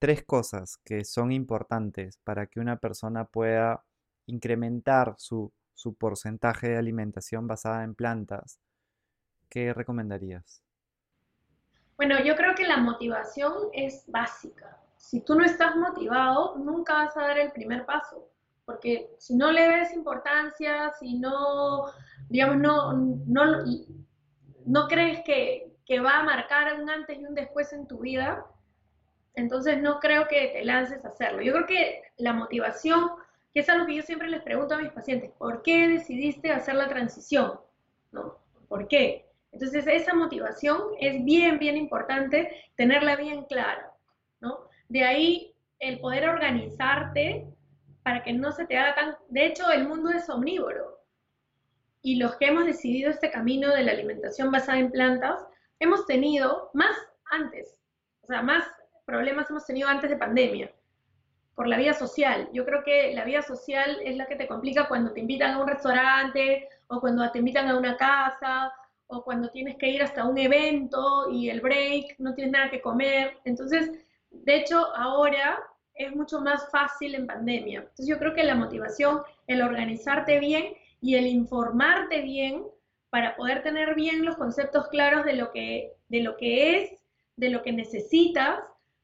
tres 0.00 0.24
cosas 0.24 0.76
que 0.78 1.04
son 1.04 1.30
importantes 1.30 2.18
para 2.24 2.48
que 2.48 2.58
una 2.58 2.78
persona 2.78 3.26
pueda 3.26 3.84
incrementar 4.26 5.14
su, 5.18 5.52
su 5.74 5.94
porcentaje 5.94 6.70
de 6.70 6.78
alimentación 6.78 7.46
basada 7.46 7.84
en 7.84 7.94
plantas, 7.94 8.58
¿qué 9.48 9.72
recomendarías? 9.72 10.64
Bueno, 11.96 12.16
yo 12.24 12.34
creo 12.34 12.56
que 12.56 12.66
la 12.66 12.78
motivación 12.78 13.68
es 13.72 14.02
básica. 14.08 14.80
Si 15.06 15.20
tú 15.20 15.36
no 15.36 15.44
estás 15.44 15.76
motivado, 15.76 16.56
nunca 16.56 16.94
vas 16.94 17.16
a 17.16 17.28
dar 17.28 17.38
el 17.38 17.52
primer 17.52 17.86
paso, 17.86 18.28
porque 18.64 19.14
si 19.18 19.36
no 19.36 19.52
le 19.52 19.68
ves 19.68 19.92
importancia, 19.92 20.92
si 20.98 21.14
no, 21.14 21.84
digamos, 22.28 22.56
no, 22.56 22.92
no, 22.92 23.64
no 24.64 24.88
crees 24.88 25.20
que, 25.24 25.72
que 25.84 26.00
va 26.00 26.18
a 26.18 26.24
marcar 26.24 26.82
un 26.82 26.90
antes 26.90 27.20
y 27.20 27.24
un 27.24 27.36
después 27.36 27.72
en 27.72 27.86
tu 27.86 28.00
vida, 28.00 28.44
entonces 29.34 29.80
no 29.80 30.00
creo 30.00 30.26
que 30.26 30.48
te 30.48 30.64
lances 30.64 31.04
a 31.04 31.08
hacerlo. 31.08 31.40
Yo 31.40 31.52
creo 31.52 31.66
que 31.66 32.02
la 32.16 32.32
motivación, 32.32 33.10
que 33.54 33.60
es 33.60 33.68
algo 33.68 33.86
que 33.86 33.94
yo 33.94 34.02
siempre 34.02 34.28
les 34.28 34.42
pregunto 34.42 34.74
a 34.74 34.78
mis 34.78 34.90
pacientes, 34.90 35.30
¿por 35.38 35.62
qué 35.62 35.86
decidiste 35.86 36.50
hacer 36.50 36.74
la 36.74 36.88
transición? 36.88 37.60
¿No? 38.10 38.38
¿Por 38.66 38.88
qué? 38.88 39.30
Entonces, 39.52 39.86
esa 39.86 40.14
motivación 40.14 40.80
es 40.98 41.24
bien, 41.24 41.60
bien 41.60 41.76
importante 41.76 42.50
tenerla 42.74 43.14
bien 43.14 43.44
clara, 43.44 43.92
¿no? 44.40 44.65
De 44.88 45.04
ahí 45.04 45.54
el 45.78 46.00
poder 46.00 46.28
organizarte 46.28 47.46
para 48.02 48.22
que 48.22 48.32
no 48.32 48.52
se 48.52 48.66
te 48.66 48.78
haga 48.78 48.94
tan... 48.94 49.16
De 49.28 49.46
hecho, 49.46 49.70
el 49.70 49.86
mundo 49.86 50.10
es 50.10 50.28
omnívoro. 50.28 51.00
Y 52.02 52.16
los 52.16 52.36
que 52.36 52.46
hemos 52.46 52.64
decidido 52.64 53.10
este 53.10 53.30
camino 53.30 53.74
de 53.74 53.82
la 53.82 53.92
alimentación 53.92 54.50
basada 54.50 54.78
en 54.78 54.92
plantas, 54.92 55.44
hemos 55.80 56.06
tenido 56.06 56.70
más 56.72 56.96
antes, 57.30 57.80
o 58.22 58.26
sea, 58.26 58.42
más 58.42 58.64
problemas 59.04 59.50
hemos 59.50 59.66
tenido 59.66 59.88
antes 59.88 60.10
de 60.10 60.16
pandemia, 60.16 60.72
por 61.54 61.66
la 61.66 61.78
vida 61.78 61.94
social. 61.94 62.48
Yo 62.52 62.64
creo 62.64 62.84
que 62.84 63.14
la 63.14 63.24
vida 63.24 63.42
social 63.42 63.98
es 64.04 64.16
la 64.16 64.26
que 64.26 64.36
te 64.36 64.46
complica 64.46 64.88
cuando 64.88 65.12
te 65.12 65.20
invitan 65.20 65.52
a 65.52 65.60
un 65.60 65.68
restaurante 65.68 66.68
o 66.88 67.00
cuando 67.00 67.30
te 67.30 67.38
invitan 67.38 67.68
a 67.68 67.78
una 67.78 67.96
casa 67.96 68.72
o 69.06 69.22
cuando 69.24 69.48
tienes 69.50 69.76
que 69.76 69.88
ir 69.88 70.02
hasta 70.02 70.24
un 70.24 70.36
evento 70.36 71.30
y 71.30 71.48
el 71.48 71.60
break, 71.60 72.16
no 72.18 72.34
tienes 72.34 72.52
nada 72.52 72.70
que 72.70 72.80
comer. 72.80 73.38
Entonces, 73.44 73.90
de 74.30 74.56
hecho, 74.56 74.94
ahora 74.94 75.58
es 75.94 76.14
mucho 76.14 76.40
más 76.40 76.70
fácil 76.70 77.14
en 77.14 77.26
pandemia. 77.26 77.80
Entonces, 77.80 78.06
yo 78.06 78.18
creo 78.18 78.34
que 78.34 78.44
la 78.44 78.54
motivación, 78.54 79.22
el 79.46 79.62
organizarte 79.62 80.38
bien 80.38 80.74
y 81.00 81.14
el 81.16 81.26
informarte 81.26 82.20
bien 82.20 82.64
para 83.10 83.36
poder 83.36 83.62
tener 83.62 83.94
bien 83.94 84.24
los 84.24 84.36
conceptos 84.36 84.88
claros 84.88 85.24
de 85.24 85.34
lo 85.34 85.52
que, 85.52 85.92
de 86.08 86.20
lo 86.20 86.36
que 86.36 86.82
es, 86.82 86.90
de 87.36 87.50
lo 87.50 87.62
que 87.62 87.72
necesitas, 87.72 88.60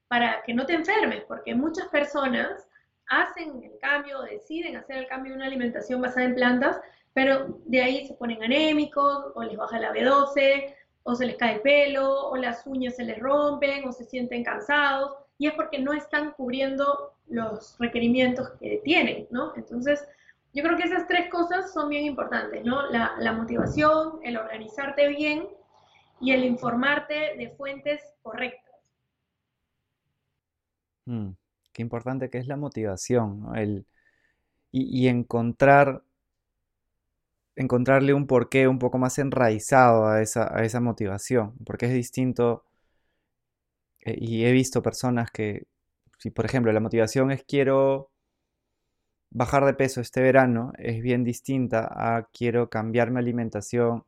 para 0.08 0.42
que 0.42 0.52
no 0.52 0.66
te 0.66 0.74
enfermes, 0.74 1.22
porque 1.26 1.54
muchas 1.54 1.88
personas 1.88 2.68
hacen 3.08 3.62
el 3.62 3.78
cambio, 3.80 4.20
deciden 4.22 4.76
hacer 4.76 4.98
el 4.98 5.06
cambio 5.06 5.32
de 5.32 5.36
una 5.36 5.46
alimentación 5.46 6.02
basada 6.02 6.26
en 6.26 6.34
plantas, 6.34 6.80
pero 7.14 7.58
de 7.64 7.80
ahí 7.80 8.06
se 8.06 8.14
ponen 8.14 8.42
anémicos, 8.42 9.32
o 9.34 9.42
les 9.42 9.56
baja 9.56 9.78
la 9.78 9.92
B12, 9.92 10.74
o 11.04 11.14
se 11.14 11.26
les 11.26 11.36
cae 11.36 11.54
el 11.54 11.60
pelo, 11.60 12.28
o 12.30 12.36
las 12.36 12.66
uñas 12.66 12.96
se 12.96 13.04
les 13.04 13.18
rompen, 13.18 13.86
o 13.86 13.92
se 13.92 14.04
sienten 14.04 14.44
cansados, 14.44 15.16
y 15.38 15.48
es 15.48 15.54
porque 15.54 15.78
no 15.78 15.92
están 15.92 16.32
cubriendo 16.32 17.14
los 17.28 17.76
requerimientos 17.78 18.50
que 18.60 18.80
tienen, 18.84 19.26
¿no? 19.30 19.52
Entonces, 19.56 20.06
yo 20.54 20.62
creo 20.62 20.76
que 20.76 20.84
esas 20.84 21.08
tres 21.08 21.30
cosas 21.30 21.72
son 21.72 21.88
bien 21.88 22.04
importantes, 22.04 22.64
¿no? 22.64 22.90
La, 22.90 23.32
motivación, 23.32 24.20
el 24.22 24.36
organizarte 24.36 25.08
bien 25.08 25.48
y 26.20 26.32
el 26.32 26.44
informarte 26.44 27.36
de 27.36 27.50
fuentes 27.56 28.02
correctas. 28.22 28.74
Mm, 31.06 31.30
qué 31.72 31.82
importante 31.82 32.30
que 32.30 32.38
es 32.38 32.46
la 32.46 32.56
motivación, 32.56 33.40
¿no? 33.40 33.54
El, 33.54 33.86
y, 34.70 35.04
y 35.04 35.08
encontrar 35.08 36.02
encontrarle 37.56 38.14
un 38.14 38.26
porqué 38.26 38.68
un 38.68 38.78
poco 38.78 38.98
más 38.98 39.18
enraizado 39.18 40.06
a 40.06 40.22
esa, 40.22 40.80
motivación, 40.80 41.54
porque 41.64 41.86
es 41.86 41.92
distinto. 41.94 42.64
Eh, 44.04 44.16
y 44.18 44.44
he 44.44 44.52
visto 44.52 44.82
personas 44.82 45.30
que, 45.30 45.66
si 46.18 46.30
por 46.30 46.44
ejemplo 46.46 46.72
la 46.72 46.80
motivación 46.80 47.30
es 47.30 47.44
quiero 47.44 48.10
bajar 49.30 49.64
de 49.64 49.74
peso 49.74 50.00
este 50.00 50.20
verano, 50.22 50.72
es 50.78 51.02
bien 51.02 51.24
distinta 51.24 51.88
a 51.90 52.28
quiero 52.32 52.68
cambiar 52.70 53.10
mi 53.10 53.18
alimentación 53.18 54.04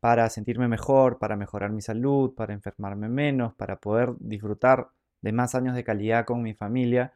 para 0.00 0.28
sentirme 0.30 0.68
mejor, 0.68 1.18
para 1.18 1.36
mejorar 1.36 1.70
mi 1.70 1.80
salud, 1.82 2.34
para 2.34 2.54
enfermarme 2.54 3.08
menos, 3.08 3.54
para 3.54 3.76
poder 3.76 4.14
disfrutar 4.18 4.88
de 5.22 5.32
más 5.32 5.54
años 5.54 5.74
de 5.74 5.84
calidad 5.84 6.26
con 6.26 6.42
mi 6.42 6.54
familia 6.54 7.14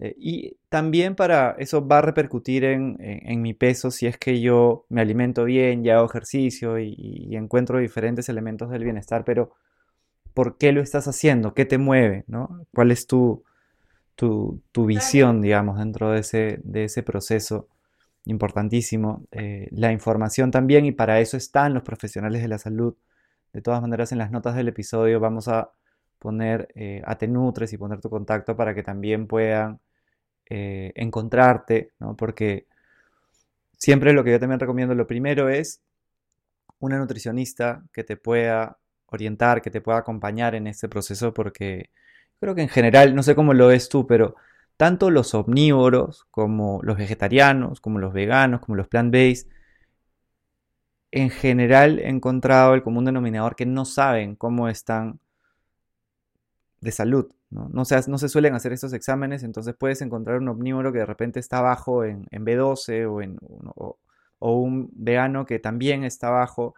eh, 0.00 0.14
y 0.18 0.56
también 0.68 1.14
para 1.14 1.52
eso 1.58 1.86
va 1.86 1.98
a 1.98 2.02
repercutir 2.02 2.64
en, 2.64 3.42
mi 3.42 3.54
peso 3.54 3.90
si 3.90 4.06
es 4.06 4.18
que 4.18 4.40
yo 4.40 4.86
me 4.88 5.00
alimento 5.00 5.44
bien, 5.44 5.84
y 5.84 5.90
hago 5.90 6.06
ejercicio 6.06 6.78
y, 6.78 7.36
encuentro 7.36 7.78
diferentes 7.78 8.28
elementos 8.28 8.70
del 8.70 8.84
bienestar, 8.84 9.24
pero 9.24 9.52
¿por 10.34 10.58
qué 10.58 10.72
lo 10.72 10.82
estás 10.82 11.06
haciendo? 11.08 11.54
¿Qué 11.54 11.64
te 11.64 11.78
mueve? 11.78 12.24
¿no? 12.26 12.66
¿Cuál 12.74 12.90
es 12.90 13.06
tu, 13.06 13.44
tu, 14.16 14.62
visión, 14.86 15.40
digamos, 15.40 15.78
dentro 15.78 16.10
de 16.10 16.20
ese, 16.20 16.60
de 16.64 16.84
ese 16.84 17.02
proceso? 17.02 17.68
Importantísimo. 18.26 19.26
Eh, 19.32 19.68
la 19.70 19.92
información 19.92 20.50
también, 20.50 20.86
y 20.86 20.92
para 20.92 21.20
eso 21.20 21.36
están 21.36 21.74
los 21.74 21.82
profesionales 21.82 22.42
de 22.42 22.48
la 22.48 22.58
salud. 22.58 22.96
De 23.52 23.62
todas 23.62 23.80
maneras, 23.82 24.12
en 24.12 24.18
las 24.18 24.30
notas 24.30 24.56
del 24.56 24.68
episodio 24.68 25.20
vamos 25.20 25.48
a 25.48 25.70
poner 26.24 26.68
eh, 26.74 27.02
a 27.04 27.18
Tenutres 27.18 27.70
y 27.74 27.76
poner 27.76 28.00
tu 28.00 28.08
contacto 28.08 28.56
para 28.56 28.74
que 28.74 28.82
también 28.82 29.26
puedan 29.26 29.78
eh, 30.48 30.90
encontrarte, 30.96 31.92
¿no? 31.98 32.16
Porque 32.16 32.66
siempre 33.76 34.14
lo 34.14 34.24
que 34.24 34.30
yo 34.30 34.40
también 34.40 34.58
recomiendo, 34.58 34.94
lo 34.94 35.06
primero 35.06 35.50
es 35.50 35.82
una 36.78 36.96
nutricionista 36.96 37.82
que 37.92 38.04
te 38.04 38.16
pueda 38.16 38.78
orientar, 39.04 39.60
que 39.60 39.70
te 39.70 39.82
pueda 39.82 39.98
acompañar 39.98 40.54
en 40.54 40.66
este 40.66 40.88
proceso, 40.88 41.34
porque 41.34 41.90
creo 42.40 42.54
que 42.54 42.62
en 42.62 42.70
general, 42.70 43.14
no 43.14 43.22
sé 43.22 43.34
cómo 43.34 43.52
lo 43.52 43.66
ves 43.66 43.90
tú, 43.90 44.06
pero 44.06 44.34
tanto 44.78 45.10
los 45.10 45.34
omnívoros 45.34 46.24
como 46.30 46.80
los 46.84 46.96
vegetarianos, 46.96 47.82
como 47.82 47.98
los 47.98 48.14
veganos, 48.14 48.62
como 48.62 48.76
los 48.76 48.88
plant-based, 48.88 49.46
en 51.10 51.28
general 51.28 51.98
he 51.98 52.08
encontrado 52.08 52.72
el 52.72 52.82
común 52.82 53.04
denominador 53.04 53.56
que 53.56 53.66
no 53.66 53.84
saben 53.84 54.36
cómo 54.36 54.70
están 54.70 55.20
de 56.84 56.92
salud. 56.92 57.32
¿no? 57.50 57.84
se, 57.84 57.98
no 58.08 58.18
se 58.18 58.28
suelen 58.28 58.54
hacer 58.54 58.72
estos 58.72 58.92
exámenes, 58.92 59.42
entonces 59.42 59.74
puedes 59.74 60.02
encontrar 60.02 60.38
un 60.38 60.48
omnívoro 60.48 60.92
que 60.92 60.98
de 60.98 61.06
repente 61.06 61.40
está 61.40 61.62
bajo 61.62 62.04
en, 62.04 62.26
B12 62.26 63.10
o, 63.10 63.22
en, 63.22 63.38
o, 63.40 63.98
un 64.38 64.90
vegano 64.92 65.46
que 65.46 65.58
también 65.58 66.04
está 66.04 66.28
bajo. 66.28 66.74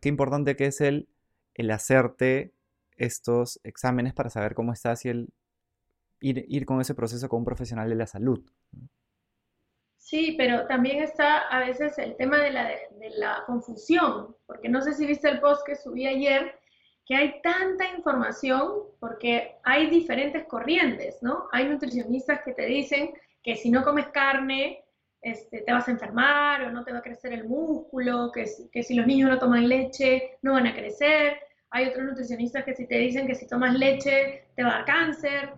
Qué 0.00 0.08
importante 0.08 0.56
que 0.56 0.66
es 0.66 0.80
el, 0.80 1.08
el 1.54 1.70
hacerte 1.70 2.52
estos 2.96 3.60
exámenes 3.64 4.14
para 4.14 4.30
saber 4.30 4.54
cómo 4.54 4.72
estás 4.72 5.04
y 5.04 5.10
el 5.10 5.28
ir, 6.20 6.46
ir 6.48 6.64
con 6.64 6.80
ese 6.80 6.94
proceso 6.94 7.28
con 7.28 7.40
un 7.40 7.44
profesional 7.44 7.88
de 7.90 7.96
la 7.96 8.06
salud. 8.06 8.40
Sí, 9.98 10.36
pero 10.38 10.66
también 10.66 11.02
está 11.02 11.48
a 11.48 11.60
veces 11.60 11.98
el 11.98 12.16
tema 12.16 12.38
de 12.38 12.50
la, 12.50 12.64
de 12.64 13.10
la 13.18 13.42
confusión, 13.46 14.34
porque 14.46 14.70
no 14.70 14.80
sé 14.80 14.94
si 14.94 15.06
viste 15.06 15.28
el 15.28 15.40
post 15.40 15.66
que 15.66 15.76
subí 15.76 16.06
ayer, 16.06 16.58
que 17.08 17.16
hay 17.16 17.40
tanta 17.40 17.90
información 17.96 18.82
porque 19.00 19.56
hay 19.64 19.88
diferentes 19.88 20.44
corrientes, 20.44 21.22
¿no? 21.22 21.48
Hay 21.52 21.66
nutricionistas 21.66 22.42
que 22.44 22.52
te 22.52 22.66
dicen 22.66 23.14
que 23.42 23.56
si 23.56 23.70
no 23.70 23.82
comes 23.82 24.08
carne 24.08 24.84
este, 25.22 25.62
te 25.62 25.72
vas 25.72 25.88
a 25.88 25.90
enfermar 25.90 26.62
o 26.64 26.70
no 26.70 26.84
te 26.84 26.92
va 26.92 26.98
a 26.98 27.02
crecer 27.02 27.32
el 27.32 27.48
músculo, 27.48 28.30
que, 28.30 28.44
que 28.70 28.82
si 28.82 28.94
los 28.94 29.06
niños 29.06 29.30
no 29.30 29.38
toman 29.38 29.66
leche 29.66 30.36
no 30.42 30.52
van 30.52 30.66
a 30.66 30.74
crecer. 30.74 31.38
Hay 31.70 31.88
otros 31.88 32.04
nutricionistas 32.04 32.64
que 32.64 32.74
si 32.74 32.86
te 32.86 32.98
dicen 32.98 33.26
que 33.26 33.34
si 33.34 33.48
tomas 33.48 33.74
leche 33.74 34.44
te 34.54 34.62
va 34.62 34.68
a 34.68 34.74
dar 34.74 34.84
cáncer. 34.84 35.54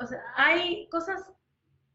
O 0.00 0.06
sea, 0.06 0.22
hay 0.36 0.88
cosas 0.88 1.30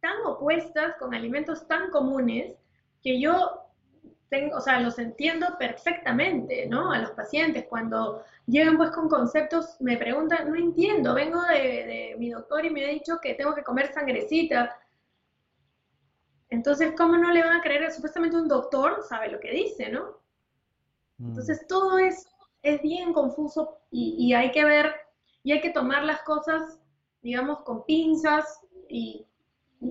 tan 0.02 0.22
opuestas 0.24 0.98
con 1.00 1.16
alimentos 1.16 1.68
tan 1.68 1.90
comunes 1.90 2.54
que 3.02 3.20
yo 3.20 3.63
tengo, 4.34 4.58
o 4.58 4.62
sea, 4.62 4.80
los 4.80 4.98
entiendo 4.98 5.46
perfectamente, 5.60 6.66
¿no? 6.66 6.92
A 6.92 6.98
los 6.98 7.12
pacientes 7.12 7.66
cuando 7.70 8.24
llegan 8.48 8.78
pues 8.78 8.90
con 8.90 9.08
conceptos, 9.08 9.78
me 9.80 9.98
preguntan, 9.98 10.50
no 10.50 10.56
entiendo, 10.56 11.14
vengo 11.14 11.42
de, 11.44 11.60
de 11.60 12.16
mi 12.18 12.32
doctor 12.32 12.66
y 12.66 12.72
me 12.72 12.84
ha 12.84 12.90
dicho 12.90 13.20
que 13.22 13.36
tengo 13.36 13.54
que 13.54 13.64
comer 13.64 13.94
sangrecita, 13.94 14.76
entonces, 16.54 16.94
¿cómo 16.96 17.18
no 17.18 17.32
le 17.32 17.42
van 17.42 17.58
a 17.58 17.62
creer? 17.64 17.92
Supuestamente 17.92 18.38
un 18.38 18.48
doctor 18.48 19.04
sabe 19.10 19.32
lo 19.32 19.40
que 19.40 19.50
dice, 19.50 19.90
¿no? 19.90 20.20
Mm. 21.18 21.30
Entonces, 21.30 21.66
todo 21.68 21.98
eso 21.98 22.30
es 22.62 22.80
bien 22.84 23.12
confuso 23.12 23.80
y, 23.90 24.34
hay 24.34 24.52
que 24.52 24.64
ver, 24.64 24.94
y 25.42 25.52
hay 25.52 25.62
que 25.62 25.72
tomar 25.72 26.04
las 26.04 26.22
cosas, 26.22 26.80
digamos, 27.24 27.62
con 27.62 27.84
pinzas 27.86 28.62
y 28.88 29.26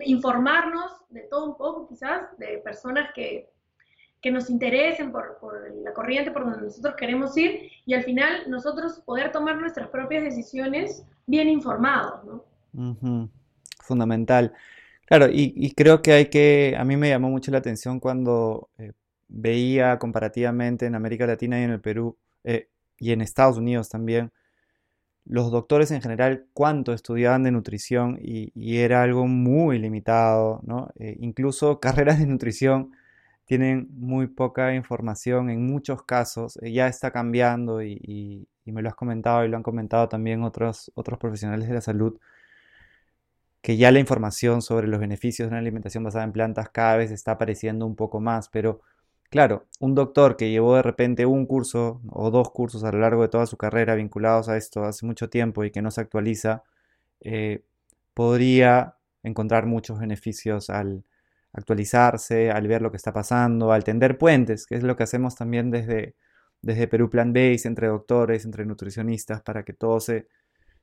informarnos 0.03 0.93
de 1.11 1.23
todo 1.23 1.47
un 1.47 1.57
poco, 1.57 1.89
quizás, 1.89 2.39
de 2.39 2.59
personas 2.59 3.13
que, 3.13 3.52
nos 4.31 4.49
interesen 4.51 5.11
por, 5.11 5.39
la 5.83 5.93
corriente 5.93 6.31
por 6.31 6.45
donde 6.45 6.63
nosotros 6.63 6.95
queremos 6.97 7.37
ir 7.37 7.71
y 7.85 7.95
al 7.95 8.05
final 8.05 8.49
nosotros 8.49 9.01
poder 9.05 9.33
tomar 9.33 9.57
nuestras 9.57 9.89
propias 9.89 10.23
decisiones 10.23 11.05
bien 11.27 11.49
informados. 11.49 12.43
Fundamental. 13.81 14.53
Claro, 15.07 15.27
y, 15.31 15.73
creo 15.75 16.01
que 16.01 16.13
hay 16.13 16.27
que, 16.27 16.75
a 16.79 16.85
mí 16.85 16.97
me 16.97 17.09
llamó 17.09 17.29
mucho 17.29 17.51
la 17.51 17.59
atención 17.59 18.01
cuando 18.01 18.71
eh, 18.79 18.93
veía 19.29 19.99
comparativamente 19.99 20.87
en 20.87 20.95
América 20.95 21.27
Latina 21.27 21.61
y 21.61 21.65
en 21.65 21.71
el 21.71 21.81
Perú 21.81 22.17
eh, 22.45 22.69
y 22.99 23.13
en 23.13 23.21
Estados 23.21 23.59
Unidos 23.59 23.89
también, 23.89 24.31
los 25.25 25.51
doctores 25.51 25.91
en 25.91 26.03
general 26.03 26.47
cuánto 26.53 26.93
estudiaban 26.93 27.43
de 27.43 27.51
nutrición 27.51 28.19
y, 28.23 28.53
era 28.79 29.03
algo 29.03 29.27
muy 29.27 29.79
limitado, 29.79 30.61
¿no? 30.65 30.91
Eh, 30.99 31.17
incluso 31.21 31.81
carreras 31.81 32.19
de 32.19 32.27
nutrición 32.27 32.93
tienen 33.53 33.89
muy 33.91 34.29
poca 34.29 34.75
información 34.75 35.51
en 35.51 35.67
muchos 35.67 36.05
casos, 36.05 36.59
ya 36.63 36.87
está 36.89 37.11
cambiando 37.11 37.83
y, 37.83 38.49
y, 38.65 38.73
me 38.73 38.81
lo 38.81 38.89
has 38.89 38.95
comentado 38.95 39.45
y 39.45 39.49
lo 39.49 39.59
han 39.59 39.63
comentado 39.63 40.09
también 40.09 40.43
otros, 40.43 40.91
otros 40.95 41.19
profesionales 41.19 41.69
de 41.69 41.75
la 41.75 41.83
salud 41.83 42.19
que 43.61 43.77
ya 43.77 43.93
la 43.93 43.99
información 43.99 44.63
sobre 44.63 44.89
los 44.89 44.99
beneficios 45.01 45.49
de 45.49 45.51
una 45.51 45.59
alimentación 45.59 46.03
basada 46.03 46.25
en 46.25 46.33
plantas 46.33 46.71
cada 46.71 46.97
vez 46.97 47.11
está 47.11 47.33
apareciendo 47.33 47.85
un 47.85 47.95
poco 47.95 48.21
más, 48.21 48.49
pero 48.49 48.81
claro, 49.29 49.67
un 49.81 49.95
doctor 49.95 50.39
que 50.39 50.51
llevó 50.51 50.77
de 50.77 50.83
repente 50.83 51.27
un 51.27 51.45
curso 51.45 52.01
o 52.11 52.31
dos 52.31 52.51
cursos 52.53 52.85
a 52.85 52.93
lo 52.93 53.01
largo 53.01 53.21
de 53.21 53.29
toda 53.29 53.45
su 53.45 53.59
carrera 53.59 53.97
vinculados 53.97 54.49
a 54.49 54.57
esto 54.57 54.85
hace 54.85 55.05
mucho 55.05 55.29
tiempo 55.29 55.63
y 55.63 55.71
que 55.71 55.83
no 55.83 55.91
se 55.91 56.01
actualiza, 56.01 56.63
eh, 57.21 57.63
podría 58.15 58.97
encontrar 59.23 59.67
muchos 59.67 59.99
beneficios 60.01 60.71
al 60.71 61.05
actualizarse, 61.53 62.51
al 62.51 62.67
ver 62.67 62.83
lo 62.83 62.91
que 62.91 62.97
está 62.97 63.13
pasando, 63.13 63.73
al 63.73 63.85
tender 63.85 64.19
puentes, 64.19 64.67
que 64.67 64.77
es 64.77 64.83
lo 64.83 64.97
que 64.97 65.03
hacemos 65.03 65.35
también 65.37 65.71
desde, 65.71 66.15
desde 66.61 66.89
Perú 66.89 67.11
Plan 67.11 67.33
Base, 67.33 67.67
entre 67.67 67.89
doctores, 67.89 68.45
entre 68.45 68.65
nutricionistas, 68.65 69.43
para 69.43 69.65
que 69.65 69.73
todo 69.73 70.01
se, 70.01 70.29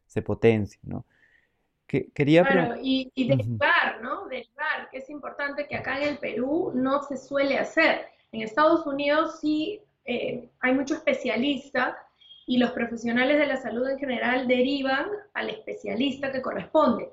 se 0.06 0.22
potencie, 0.22 0.80
¿no? 0.84 1.06
quería 1.90 2.44
claro, 2.44 2.76
y, 2.82 3.12
y 3.16 3.28
derivar, 3.28 4.00
¿no? 4.02 4.28
Derivar, 4.28 4.90
que 4.92 5.00
es 5.00 5.10
importante 5.10 5.68
que 5.68 5.76
acá 5.76 6.00
en 6.00 6.10
el 6.10 6.18
Perú 6.20 6.72
no 6.76 7.02
se 7.02 7.18
suele 7.18 7.58
hacer. 7.58 8.06
En 8.32 8.44
Estados 8.44 8.86
Unidos 8.86 9.40
sí 9.42 9.82
eh, 10.06 10.50
hay 10.60 10.74
mucho 10.74 10.94
especialista 10.94 11.98
y 12.46 12.58
los 12.58 12.72
profesionales 12.72 13.38
de 13.38 13.48
la 13.48 13.58
salud 13.58 13.90
en 13.90 13.98
general 13.98 14.48
derivan 14.48 15.08
al 15.34 15.50
especialista 15.50 16.32
que 16.32 16.42
corresponde. 16.42 17.10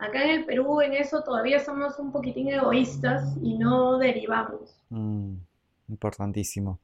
Acá 0.00 0.24
en 0.24 0.30
el 0.30 0.46
Perú 0.46 0.80
en 0.80 0.94
eso 0.94 1.22
todavía 1.22 1.60
somos 1.60 1.98
un 1.98 2.10
poquitín 2.10 2.48
egoístas 2.48 3.36
y 3.42 3.58
no 3.58 3.98
derivamos. 3.98 4.74
Mm, 4.88 5.34
importantísimo. 5.88 6.80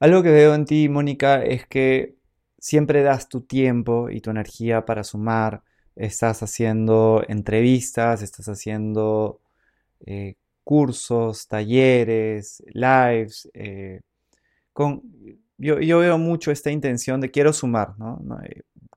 Algo 0.00 0.24
que 0.24 0.30
veo 0.30 0.54
en 0.54 0.64
ti, 0.64 0.88
Mónica, 0.88 1.42
es 1.44 1.66
que 1.66 2.16
siempre 2.58 3.02
das 3.02 3.28
tu 3.28 3.42
tiempo 3.42 4.10
y 4.10 4.20
tu 4.20 4.30
energía 4.30 4.84
para 4.84 5.04
sumar, 5.04 5.62
estás 5.94 6.42
haciendo 6.42 7.22
entrevistas, 7.28 8.22
estás 8.22 8.48
haciendo 8.48 9.40
eh, 10.04 10.34
cursos, 10.64 11.46
talleres, 11.46 12.62
lives. 12.72 13.48
Eh, 13.54 14.00
yo, 15.58 15.98
veo 15.98 16.18
mucho 16.18 16.50
esta 16.50 16.70
intención 16.70 17.20
de 17.20 17.30
quiero 17.30 17.52
sumar, 17.52 17.98
¿no? 17.98 18.20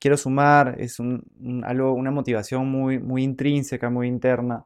Quiero 0.01 0.17
sumar, 0.17 0.77
es 0.79 0.97
algo, 1.63 1.93
una 1.93 2.09
motivación 2.09 2.67
muy, 2.67 2.97
muy 2.97 3.21
intrínseca, 3.21 3.91
muy 3.91 4.07
interna, 4.07 4.65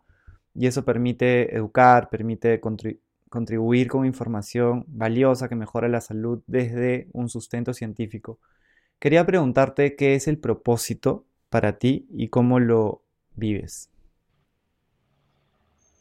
y 0.53 0.65
eso 0.65 0.85
permite 0.85 1.53
educar, 1.53 2.07
permite 2.09 2.61
contribuir 2.61 3.89
con 3.89 4.05
información 4.05 4.85
valiosa 4.87 5.49
que 5.49 5.55
mejora 5.55 5.89
la 5.89 5.99
salud 5.99 6.41
desde 6.47 7.09
un 7.11 7.27
sustento 7.27 7.73
científico. 7.73 8.39
Quería 8.97 9.25
preguntarte 9.25 9.97
qué 9.97 10.15
es 10.15 10.29
el 10.29 10.37
propósito 10.37 11.25
para 11.49 11.77
ti 11.79 12.07
y 12.11 12.29
cómo 12.29 12.61
lo 12.61 13.01
vives? 13.35 13.89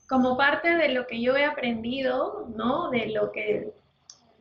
Como 0.08 0.36
parte 0.36 0.76
de 0.76 0.90
lo 0.90 1.08
que 1.08 1.20
yo 1.20 1.36
he 1.36 1.44
aprendido, 1.44 2.48
¿no? 2.54 2.88
De 2.90 3.06
lo 3.08 3.32
que, 3.32 3.72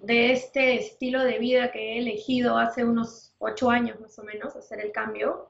de 0.04 0.34
este 0.34 0.76
estilo 0.76 1.24
de 1.24 1.40
vida 1.40 1.72
que 1.72 1.94
he 1.94 1.98
elegido 2.00 2.58
hace 2.58 2.84
unos 2.84 3.34
ocho 3.40 3.70
años 3.70 4.00
más 4.00 4.18
o 4.20 4.24
menos, 4.24 4.56
hacer 4.56 4.80
el 4.80 4.92
cambio, 4.92 5.50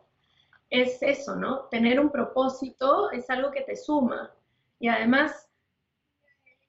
es 0.70 1.02
eso, 1.02 1.36
¿no? 1.36 1.66
Tener 1.70 2.00
un 2.00 2.12
propósito 2.12 3.12
es 3.12 3.30
algo 3.30 3.52
que 3.52 3.62
te 3.62 3.76
suma. 3.76 4.34
Y 4.80 4.88
además, 4.88 5.50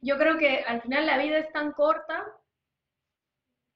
yo 0.01 0.18
creo 0.18 0.38
que 0.38 0.61
al 0.61 0.83
final 0.83 1.07
la 1.07 1.18
vida 1.18 1.38
es 1.38 1.53
tan 1.53 1.73
corta 1.73 2.25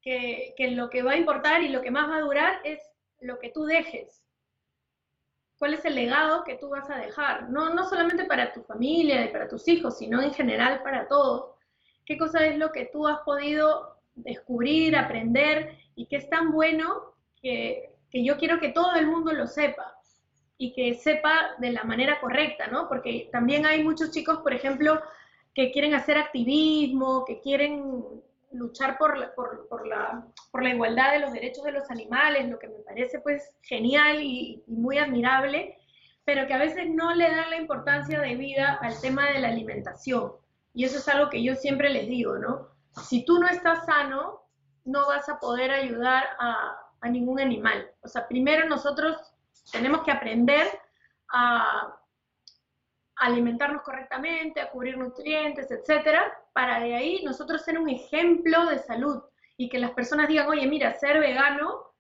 que, 0.00 0.54
que, 0.56 0.72
lo 0.72 0.90
que 0.90 1.02
va 1.02 1.12
a 1.12 1.16
importar 1.16 1.62
y 1.62 1.68
lo 1.68 1.82
que 1.82 1.90
más 1.90 2.10
va 2.10 2.16
a 2.16 2.22
durar 2.22 2.60
es 2.64 2.80
lo 3.20 3.38
que 3.38 3.50
tú 3.50 3.64
dejes 3.64 4.24
cuál 5.58 5.74
es 5.74 5.84
el 5.84 5.96
legado 5.96 6.44
que 6.44 6.54
tú 6.54 6.68
vas 6.68 6.88
a 6.88 6.98
dejar, 6.98 7.50
no, 7.50 7.74
no 7.74 7.84
solamente 7.88 8.24
para 8.24 8.52
tu 8.52 8.62
familia 8.62 9.24
y 9.24 9.32
para 9.32 9.48
tus 9.48 9.66
hijos, 9.66 9.98
sino 9.98 10.22
en 10.22 10.32
general 10.32 10.82
para 10.82 11.08
todos. 11.08 11.56
¿Qué 12.06 12.16
cosa 12.16 12.46
es 12.46 12.56
lo 12.56 12.70
que 12.70 12.86
tú 12.86 13.06
has 13.06 13.20
podido 13.20 13.97
descubrir, 14.22 14.96
aprender 14.96 15.76
y 15.94 16.06
que 16.06 16.16
es 16.16 16.28
tan 16.28 16.52
bueno 16.52 17.14
que, 17.40 17.94
que 18.10 18.24
yo 18.24 18.36
quiero 18.38 18.60
que 18.60 18.70
todo 18.70 18.94
el 18.94 19.06
mundo 19.06 19.32
lo 19.32 19.46
sepa 19.46 19.94
y 20.56 20.72
que 20.72 20.94
sepa 20.94 21.54
de 21.58 21.72
la 21.72 21.84
manera 21.84 22.20
correcta, 22.20 22.66
¿no? 22.66 22.88
Porque 22.88 23.28
también 23.30 23.64
hay 23.64 23.84
muchos 23.84 24.10
chicos, 24.10 24.38
por 24.38 24.52
ejemplo, 24.52 25.00
que 25.54 25.70
quieren 25.70 25.94
hacer 25.94 26.18
activismo, 26.18 27.24
que 27.24 27.40
quieren 27.40 28.22
luchar 28.52 28.98
por 28.98 29.18
la, 29.18 29.34
por, 29.34 29.86
la, 29.86 30.26
por 30.50 30.62
la 30.62 30.70
igualdad 30.70 31.12
de 31.12 31.18
los 31.20 31.32
derechos 31.32 31.64
de 31.64 31.72
los 31.72 31.90
animales, 31.90 32.48
lo 32.48 32.58
que 32.58 32.68
me 32.68 32.78
parece 32.80 33.20
pues 33.20 33.50
genial 33.62 34.22
y, 34.22 34.62
muy 34.66 34.98
admirable, 34.98 35.76
pero 36.24 36.46
que 36.46 36.54
a 36.54 36.58
veces 36.58 36.88
no 36.90 37.14
le 37.14 37.30
dan 37.30 37.50
la 37.50 37.56
importancia 37.56 38.20
de 38.20 38.36
vida 38.36 38.78
al 38.80 39.00
tema 39.00 39.30
de 39.30 39.40
la 39.40 39.48
alimentación. 39.48 40.32
Y 40.74 40.84
eso 40.84 40.98
es 40.98 41.08
algo 41.08 41.30
que 41.30 41.42
yo 41.42 41.54
siempre 41.54 41.90
les 41.90 42.06
digo, 42.06 42.38
¿no? 42.38 42.68
Si 42.98 43.24
tú 43.24 43.38
no 43.38 43.48
estás 43.48 43.86
sano, 43.86 44.42
no 44.84 45.06
vas 45.06 45.28
a 45.28 45.38
poder 45.38 45.70
ayudar 45.70 46.24
a, 46.38 46.84
ningún 47.10 47.40
animal. 47.40 47.90
O 48.02 48.08
sea, 48.08 48.26
primero 48.26 48.68
nosotros 48.68 49.16
tenemos 49.70 50.02
que 50.02 50.10
aprender 50.10 50.66
a 51.32 51.96
alimentarnos 53.16 53.82
correctamente, 53.82 54.60
a 54.60 54.70
cubrir 54.70 54.98
nutrientes, 54.98 55.70
etcétera, 55.70 56.36
para 56.52 56.80
de 56.80 56.94
ahí 56.94 57.22
nosotros 57.24 57.62
ser 57.62 57.78
un 57.78 57.88
ejemplo 57.88 58.66
de 58.66 58.78
salud 58.78 59.22
y 59.56 59.68
que 59.68 59.78
las 59.78 59.92
personas 59.92 60.28
digan, 60.28 60.48
oye, 60.48 60.66
mira, 60.66 60.92
ser 60.94 61.18
vegano, 61.18 61.94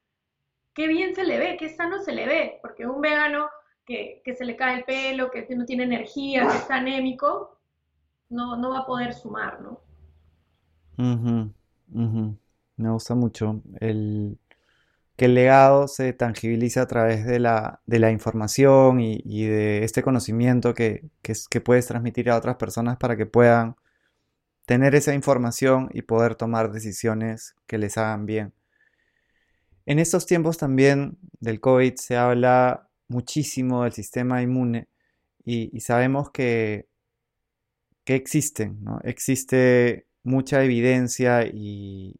qué 0.74 0.88
bien 0.88 1.14
se 1.14 1.24
le 1.24 1.38
ve, 1.38 1.56
qué 1.58 1.68
sano 1.68 2.00
se 2.00 2.12
le 2.12 2.26
ve, 2.26 2.58
porque 2.60 2.86
un 2.86 3.00
vegano 3.00 3.48
que, 3.86 4.22
se 4.36 4.44
le 4.44 4.56
cae 4.56 4.78
el 4.78 4.84
pelo, 4.84 5.30
que 5.30 5.46
no 5.56 5.64
tiene 5.64 5.84
energía, 5.84 6.46
que 6.46 6.56
está 6.56 6.76
anémico, 6.76 7.58
no, 8.28 8.56
no 8.56 8.70
va 8.70 8.80
a 8.80 8.86
poder 8.86 9.14
sumar, 9.14 9.60
¿no? 9.60 9.80
Me 10.98 12.90
gusta 12.90 13.14
mucho 13.14 13.62
el, 13.80 14.38
que 15.16 15.24
el 15.24 15.34
legado 15.34 15.88
se 15.88 16.12
tangibiliza 16.12 16.82
a 16.82 16.86
través 16.86 17.26
de 17.26 17.40
la, 17.40 17.80
información 18.12 19.00
y, 19.00 19.46
de 19.46 19.84
este 19.84 20.02
conocimiento 20.02 20.74
que, 20.74 21.08
que, 21.22 21.60
puedes 21.60 21.86
transmitir 21.86 22.30
a 22.30 22.36
otras 22.36 22.56
personas 22.56 22.98
para 22.98 23.16
que 23.16 23.26
puedan 23.26 23.76
tener 24.66 24.94
esa 24.94 25.14
información 25.14 25.88
y 25.92 26.02
poder 26.02 26.34
tomar 26.34 26.70
decisiones 26.70 27.56
que 27.66 27.78
les 27.78 27.96
hagan 27.96 28.26
bien. 28.26 28.52
En 29.86 29.98
estos 29.98 30.26
tiempos 30.26 30.58
también 30.58 31.18
del 31.40 31.60
COVID 31.60 31.94
se 31.96 32.16
habla 32.16 32.88
muchísimo 33.08 33.84
del 33.84 33.92
sistema 33.92 34.42
inmune 34.42 34.88
y, 35.44 35.80
sabemos 35.80 36.30
que, 36.30 36.86
que 38.04 38.14
existen, 38.14 38.84
¿no? 38.84 39.00
Existe 39.02 40.07
mucha 40.28 40.62
evidencia 40.62 41.44
y, 41.44 42.14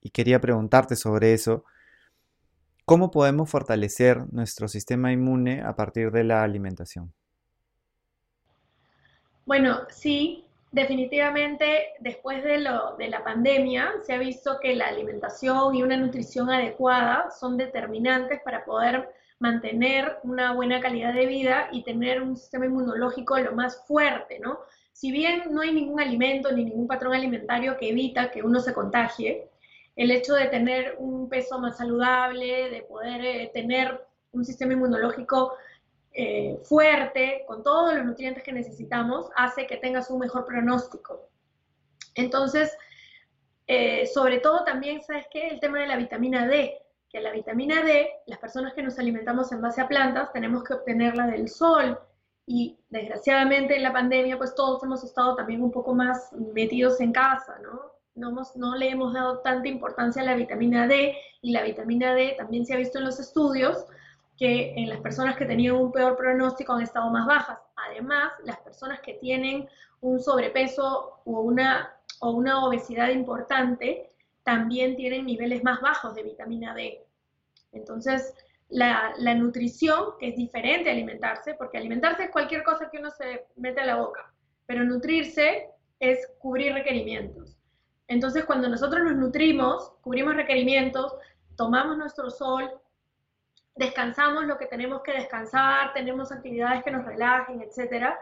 y 0.00 0.10
quería 0.10 0.40
preguntarte 0.40 0.94
sobre 0.94 1.32
eso. 1.32 1.64
¿Cómo 2.84 3.10
podemos 3.10 3.50
fortalecer 3.50 4.32
nuestro 4.32 4.68
sistema 4.68 5.10
inmune 5.10 5.62
a 5.62 5.74
partir 5.74 6.12
de 6.12 6.22
la 6.22 6.44
alimentación? 6.44 7.12
Bueno, 9.44 9.80
sí, 9.88 10.44
definitivamente 10.70 11.94
después 12.00 12.44
de, 12.44 12.58
lo, 12.58 12.96
de 12.96 13.08
la 13.08 13.24
pandemia 13.24 13.92
se 14.04 14.14
ha 14.14 14.18
visto 14.18 14.58
que 14.60 14.76
la 14.76 14.86
alimentación 14.86 15.74
y 15.74 15.82
una 15.82 15.96
nutrición 15.96 16.50
adecuada 16.50 17.30
son 17.30 17.56
determinantes 17.56 18.40
para 18.44 18.64
poder 18.64 19.08
mantener 19.38 20.18
una 20.22 20.52
buena 20.52 20.80
calidad 20.80 21.12
de 21.12 21.26
vida 21.26 21.68
y 21.72 21.82
tener 21.82 22.22
un 22.22 22.36
sistema 22.36 22.66
inmunológico 22.66 23.38
lo 23.38 23.52
más 23.52 23.84
fuerte, 23.86 24.38
¿no? 24.38 24.60
Si 24.96 25.12
bien 25.12 25.42
no 25.50 25.60
hay 25.60 25.74
ningún 25.74 26.00
alimento 26.00 26.50
ni 26.50 26.64
ningún 26.64 26.88
patrón 26.88 27.12
alimentario 27.12 27.76
que 27.76 27.90
evita 27.90 28.30
que 28.30 28.42
uno 28.42 28.60
se 28.60 28.72
contagie, 28.72 29.46
el 29.94 30.10
hecho 30.10 30.32
de 30.32 30.46
tener 30.46 30.96
un 30.98 31.28
peso 31.28 31.58
más 31.60 31.76
saludable, 31.76 32.70
de 32.70 32.80
poder 32.80 33.22
eh, 33.22 33.50
tener 33.52 34.06
un 34.32 34.42
sistema 34.42 34.72
inmunológico 34.72 35.52
eh, 36.14 36.58
fuerte, 36.64 37.44
con 37.46 37.62
todos 37.62 37.94
los 37.94 38.06
nutrientes 38.06 38.42
que 38.42 38.54
necesitamos, 38.54 39.28
hace 39.36 39.66
que 39.66 39.76
tengas 39.76 40.08
un 40.08 40.20
mejor 40.20 40.46
pronóstico. 40.46 41.28
Entonces, 42.14 42.74
eh, 43.66 44.06
sobre 44.06 44.38
todo 44.38 44.64
también, 44.64 45.02
¿sabes 45.02 45.26
qué? 45.30 45.48
El 45.48 45.60
tema 45.60 45.78
de 45.78 45.88
la 45.88 45.98
vitamina 45.98 46.46
D, 46.46 46.80
que 47.10 47.20
la 47.20 47.32
vitamina 47.32 47.82
D, 47.82 48.08
las 48.24 48.38
personas 48.38 48.72
que 48.72 48.82
nos 48.82 48.98
alimentamos 48.98 49.52
en 49.52 49.60
base 49.60 49.82
a 49.82 49.88
plantas, 49.88 50.32
tenemos 50.32 50.64
que 50.64 50.72
obtenerla 50.72 51.26
del 51.26 51.50
sol. 51.50 52.00
Y 52.46 52.78
desgraciadamente 52.90 53.76
en 53.76 53.82
la 53.82 53.92
pandemia, 53.92 54.38
pues 54.38 54.54
todos 54.54 54.82
hemos 54.84 55.02
estado 55.02 55.34
también 55.34 55.62
un 55.62 55.72
poco 55.72 55.94
más 55.94 56.32
metidos 56.32 57.00
en 57.00 57.12
casa, 57.12 57.58
¿no? 57.60 57.92
No, 58.14 58.34
no 58.54 58.76
le 58.76 58.88
hemos 58.88 59.12
dado 59.12 59.40
tanta 59.40 59.68
importancia 59.68 60.22
a 60.22 60.24
la 60.24 60.36
vitamina 60.36 60.86
D 60.86 61.14
y 61.42 61.50
la 61.50 61.62
vitamina 61.62 62.14
D 62.14 62.34
también 62.38 62.64
se 62.64 62.72
ha 62.72 62.78
visto 62.78 62.98
en 62.98 63.04
los 63.04 63.20
estudios 63.20 63.84
que 64.38 64.74
en 64.74 64.88
las 64.88 65.00
personas 65.00 65.36
que 65.36 65.44
tenían 65.44 65.76
un 65.76 65.92
peor 65.92 66.16
pronóstico 66.16 66.72
han 66.72 66.82
estado 66.82 67.10
más 67.10 67.26
bajas. 67.26 67.58
Además, 67.76 68.32
las 68.44 68.58
personas 68.58 69.00
que 69.00 69.14
tienen 69.14 69.68
un 70.00 70.20
sobrepeso 70.20 71.20
o 71.24 71.40
una, 71.40 71.94
o 72.20 72.30
una 72.30 72.64
obesidad 72.64 73.08
importante 73.08 74.10
también 74.44 74.96
tienen 74.96 75.26
niveles 75.26 75.64
más 75.64 75.80
bajos 75.80 76.14
de 76.14 76.22
vitamina 76.22 76.74
D. 76.74 77.04
Entonces, 77.72 78.34
la, 78.68 79.34
nutrición, 79.34 80.18
que 80.18 80.28
es 80.28 80.36
diferente 80.36 80.88
a 80.88 80.92
alimentarse, 80.92 81.54
porque 81.54 81.78
alimentarse 81.78 82.24
es 82.24 82.30
cualquier 82.30 82.62
cosa 82.64 82.90
que 82.90 82.98
uno 82.98 83.10
se 83.10 83.46
mete 83.56 83.80
a 83.80 83.86
la 83.86 83.96
boca, 83.96 84.32
pero 84.66 84.84
nutrirse 84.84 85.68
es 86.00 86.26
cubrir 86.38 86.72
requerimientos. 86.72 87.56
Entonces, 88.08 88.44
cuando 88.44 88.68
nosotros 88.68 89.02
nos 89.04 89.16
nutrimos, 89.16 89.92
cubrimos 90.00 90.36
requerimientos, 90.36 91.14
tomamos 91.56 91.96
nuestro 91.96 92.30
sol, 92.30 92.70
descansamos 93.74 94.46
lo 94.46 94.58
que 94.58 94.66
tenemos 94.66 95.02
que 95.02 95.12
descansar, 95.12 95.92
tenemos 95.92 96.32
actividades 96.32 96.82
que 96.82 96.90
nos 96.90 97.04
relajen, 97.04 97.62
etcétera. 97.62 98.18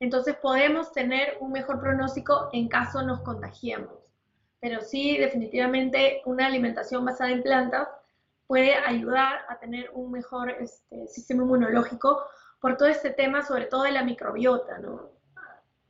Entonces 0.00 0.36
podemos 0.36 0.92
tener 0.92 1.36
un 1.40 1.52
mejor 1.52 1.80
pronóstico 1.80 2.48
en 2.52 2.68
caso 2.68 3.02
nos 3.02 3.20
contagiemos. 3.20 4.12
Pero 4.60 4.80
sí, 4.80 5.18
definitivamente 5.18 6.22
una 6.24 6.46
alimentación 6.46 7.04
basada 7.04 7.30
en 7.30 7.42
plantas 7.42 7.88
puede 8.46 8.74
ayudar 8.74 9.40
a 9.48 9.58
tener 9.58 9.90
un 9.92 10.10
mejor 10.10 10.50
este, 10.50 11.06
sistema 11.08 11.42
inmunológico 11.42 12.24
por 12.60 12.76
todo 12.76 12.88
este 12.88 13.10
tema, 13.10 13.42
sobre 13.42 13.66
todo 13.66 13.82
de 13.82 13.92
la 13.92 14.04
microbiota, 14.04 14.78
¿no? 14.78 15.10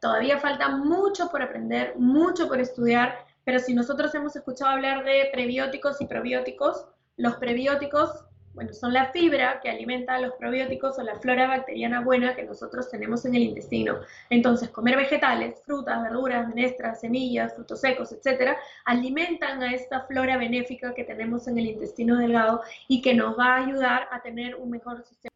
Todavía 0.00 0.38
falta 0.38 0.68
mucho 0.68 1.30
por 1.30 1.42
aprender, 1.42 1.94
mucho 1.96 2.48
por 2.48 2.60
estudiar, 2.60 3.24
pero 3.44 3.58
si 3.58 3.74
nosotros 3.74 4.14
hemos 4.14 4.36
escuchado 4.36 4.70
hablar 4.70 5.04
de 5.04 5.30
prebióticos 5.32 6.00
y 6.00 6.06
probióticos, 6.06 6.86
los 7.16 7.36
prebióticos 7.36 8.24
bueno, 8.54 8.72
son 8.72 8.92
la 8.92 9.10
fibra 9.10 9.60
que 9.60 9.68
alimenta 9.68 10.14
a 10.14 10.20
los 10.20 10.34
probióticos 10.34 10.98
o 10.98 11.02
la 11.02 11.16
flora 11.16 11.48
bacteriana 11.48 12.00
buena 12.00 12.36
que 12.36 12.44
nosotros 12.44 12.88
tenemos 12.88 13.24
en 13.24 13.34
el 13.34 13.42
intestino. 13.42 13.96
Entonces, 14.30 14.70
comer 14.70 14.96
vegetales, 14.96 15.60
frutas, 15.66 16.02
verduras, 16.02 16.48
menestras, 16.48 17.00
semillas, 17.00 17.54
frutos 17.54 17.80
secos, 17.80 18.12
etcétera, 18.12 18.56
alimentan 18.84 19.62
a 19.62 19.74
esta 19.74 20.02
flora 20.06 20.36
benéfica 20.36 20.94
que 20.94 21.02
tenemos 21.02 21.48
en 21.48 21.58
el 21.58 21.66
intestino 21.66 22.16
delgado 22.16 22.62
y 22.86 23.02
que 23.02 23.14
nos 23.14 23.36
va 23.36 23.56
a 23.56 23.64
ayudar 23.64 24.08
a 24.12 24.22
tener 24.22 24.54
un 24.54 24.70
mejor 24.70 25.04
sistema. 25.04 25.30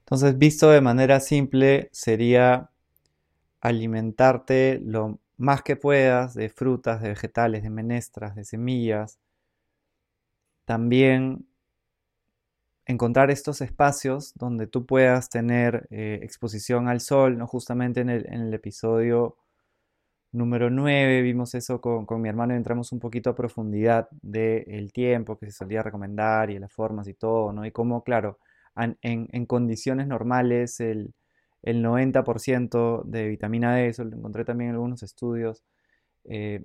Entonces, 0.00 0.36
visto 0.36 0.70
de 0.70 0.82
manera 0.82 1.18
simple, 1.18 1.88
sería 1.92 2.68
alimentarte 3.62 4.80
lo 4.84 5.18
más 5.38 5.62
que 5.62 5.76
puedas 5.76 6.34
de 6.34 6.50
frutas, 6.50 7.00
de 7.00 7.08
vegetales, 7.08 7.62
de 7.62 7.70
menestras, 7.70 8.36
de 8.36 8.44
semillas, 8.44 9.18
también 10.66 11.46
encontrar 12.86 13.30
estos 13.30 13.60
espacios 13.60 14.32
donde 14.36 14.66
tú 14.66 14.86
puedas 14.86 15.28
tener 15.28 15.86
eh, 15.90 16.20
exposición 16.22 16.88
al 16.88 17.00
sol, 17.00 17.38
¿no? 17.38 17.46
Justamente 17.46 18.00
en 18.00 18.10
el, 18.10 18.54
episodio 18.54 19.36
número 20.32 20.70
9 20.70 21.22
vimos 21.22 21.54
eso 21.54 21.80
con, 21.80 22.06
mi 22.20 22.28
hermano 22.28 22.54
y 22.54 22.56
entramos 22.56 22.92
un 22.92 23.00
poquito 23.00 23.30
a 23.30 23.34
profundidad 23.34 24.08
del 24.22 24.92
tiempo 24.92 25.38
que 25.38 25.46
se 25.46 25.52
solía 25.52 25.82
recomendar 25.82 26.50
y 26.50 26.58
las 26.58 26.72
formas 26.72 27.08
y 27.08 27.14
todo, 27.14 27.52
¿no? 27.52 27.64
Y 27.66 27.72
cómo, 27.72 28.04
claro, 28.04 28.38
en, 29.02 29.46
condiciones 29.46 30.06
normales 30.06 30.80
el, 30.80 31.14
90% 31.62 33.02
de 33.04 33.26
vitamina 33.28 33.74
D, 33.74 33.88
eso 33.88 34.04
lo 34.04 34.16
encontré 34.16 34.44
también 34.44 34.70
en 34.70 34.76
algunos 34.76 35.02
estudios, 35.02 35.64
eh, 36.24 36.64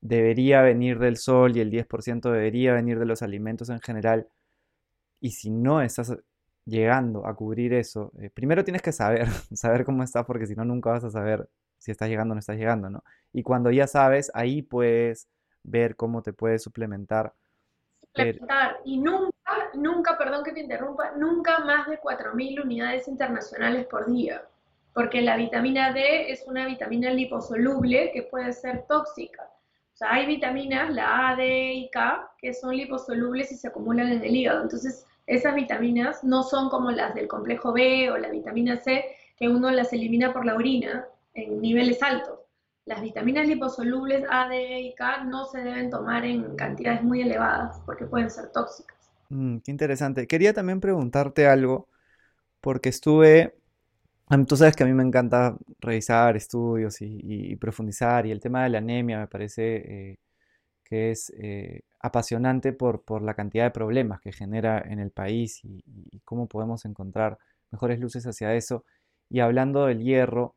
debería 0.00 0.62
venir 0.62 0.98
del 0.98 1.16
sol 1.16 1.56
y 1.56 1.60
el 1.60 1.70
10% 1.70 2.30
debería 2.30 2.72
venir 2.72 2.98
de 2.98 3.06
los 3.06 3.22
alimentos 3.22 3.68
en 3.68 3.80
general. 3.80 4.28
Y 5.20 5.32
si 5.32 5.50
no 5.50 5.82
estás 5.82 6.16
llegando 6.64 7.26
a 7.26 7.34
cubrir 7.34 7.74
eso, 7.74 8.12
eh, 8.18 8.30
primero 8.30 8.64
tienes 8.64 8.82
que 8.82 8.92
saber, 8.92 9.26
saber 9.54 9.84
cómo 9.84 10.02
está, 10.02 10.24
porque 10.24 10.46
si 10.46 10.54
no, 10.54 10.64
nunca 10.64 10.90
vas 10.90 11.04
a 11.04 11.10
saber 11.10 11.48
si 11.78 11.90
estás 11.90 12.08
llegando 12.08 12.32
o 12.32 12.34
no 12.34 12.40
estás 12.40 12.56
llegando, 12.56 12.90
¿no? 12.90 13.02
Y 13.32 13.42
cuando 13.42 13.70
ya 13.70 13.86
sabes, 13.86 14.30
ahí 14.34 14.62
puedes 14.62 15.28
ver 15.62 15.96
cómo 15.96 16.22
te 16.22 16.32
puedes 16.32 16.62
suplementar. 16.62 17.34
Suplementar. 18.00 18.80
Y 18.84 18.98
nunca, 18.98 19.32
nunca, 19.74 20.18
perdón 20.18 20.44
que 20.44 20.52
te 20.52 20.60
interrumpa, 20.60 21.12
nunca 21.12 21.60
más 21.60 21.88
de 21.88 21.98
4.000 22.00 22.62
unidades 22.62 23.08
internacionales 23.08 23.86
por 23.86 24.10
día. 24.10 24.42
Porque 24.92 25.22
la 25.22 25.36
vitamina 25.36 25.92
D 25.92 26.32
es 26.32 26.44
una 26.46 26.66
vitamina 26.66 27.10
liposoluble 27.10 28.10
que 28.12 28.24
puede 28.24 28.52
ser 28.52 28.84
tóxica 28.88 29.49
sea, 30.00 30.14
hay 30.14 30.26
vitaminas, 30.26 30.90
la 30.92 31.30
A, 31.30 31.36
D 31.36 31.74
y 31.74 31.90
K, 31.90 32.32
que 32.38 32.54
son 32.54 32.76
liposolubles 32.76 33.52
y 33.52 33.56
se 33.56 33.68
acumulan 33.68 34.10
en 34.10 34.24
el 34.24 34.34
hígado. 34.34 34.62
Entonces, 34.62 35.06
esas 35.26 35.54
vitaminas 35.54 36.24
no 36.24 36.42
son 36.42 36.70
como 36.70 36.90
las 36.90 37.14
del 37.14 37.28
complejo 37.28 37.72
B 37.72 38.10
o 38.10 38.18
la 38.18 38.30
vitamina 38.30 38.78
C, 38.78 39.04
que 39.36 39.48
uno 39.48 39.70
las 39.70 39.92
elimina 39.92 40.32
por 40.32 40.44
la 40.44 40.54
orina 40.54 41.06
en 41.34 41.60
niveles 41.60 42.02
altos. 42.02 42.40
Las 42.86 43.02
vitaminas 43.02 43.46
liposolubles 43.46 44.24
A, 44.30 44.48
D 44.48 44.80
y 44.80 44.94
K 44.94 45.24
no 45.24 45.44
se 45.44 45.60
deben 45.60 45.90
tomar 45.90 46.24
en 46.24 46.56
cantidades 46.56 47.02
muy 47.02 47.20
elevadas 47.20 47.80
porque 47.84 48.06
pueden 48.06 48.30
ser 48.30 48.50
tóxicas. 48.52 48.96
Mm, 49.28 49.58
qué 49.58 49.70
interesante. 49.70 50.26
Quería 50.26 50.54
también 50.54 50.80
preguntarte 50.80 51.46
algo, 51.46 51.88
porque 52.60 52.88
estuve 52.88 53.59
Tú 54.46 54.56
sabes 54.56 54.76
que 54.76 54.84
a 54.84 54.86
mí 54.86 54.92
me 54.92 55.02
encanta 55.02 55.56
revisar 55.80 56.36
estudios 56.36 56.98
y, 57.00 57.56
profundizar 57.56 58.26
y 58.26 58.30
el 58.30 58.38
tema 58.40 58.62
de 58.62 58.70
la 58.70 58.78
anemia 58.78 59.18
me 59.18 59.26
parece 59.26 60.10
eh, 60.12 60.18
que 60.84 61.10
es 61.10 61.32
eh, 61.38 61.82
apasionante 62.00 62.72
por, 62.72 63.22
la 63.22 63.34
cantidad 63.34 63.64
de 63.64 63.70
problemas 63.72 64.20
que 64.20 64.32
genera 64.32 64.80
en 64.80 65.00
el 65.00 65.10
país 65.10 65.60
y, 65.64 65.82
cómo 66.24 66.46
podemos 66.48 66.84
encontrar 66.84 67.38
mejores 67.72 68.00
luces 68.00 68.26
hacia 68.26 68.54
eso. 68.54 68.84
Y 69.30 69.40
hablando 69.40 69.86
del 69.86 70.02
hierro, 70.04 70.54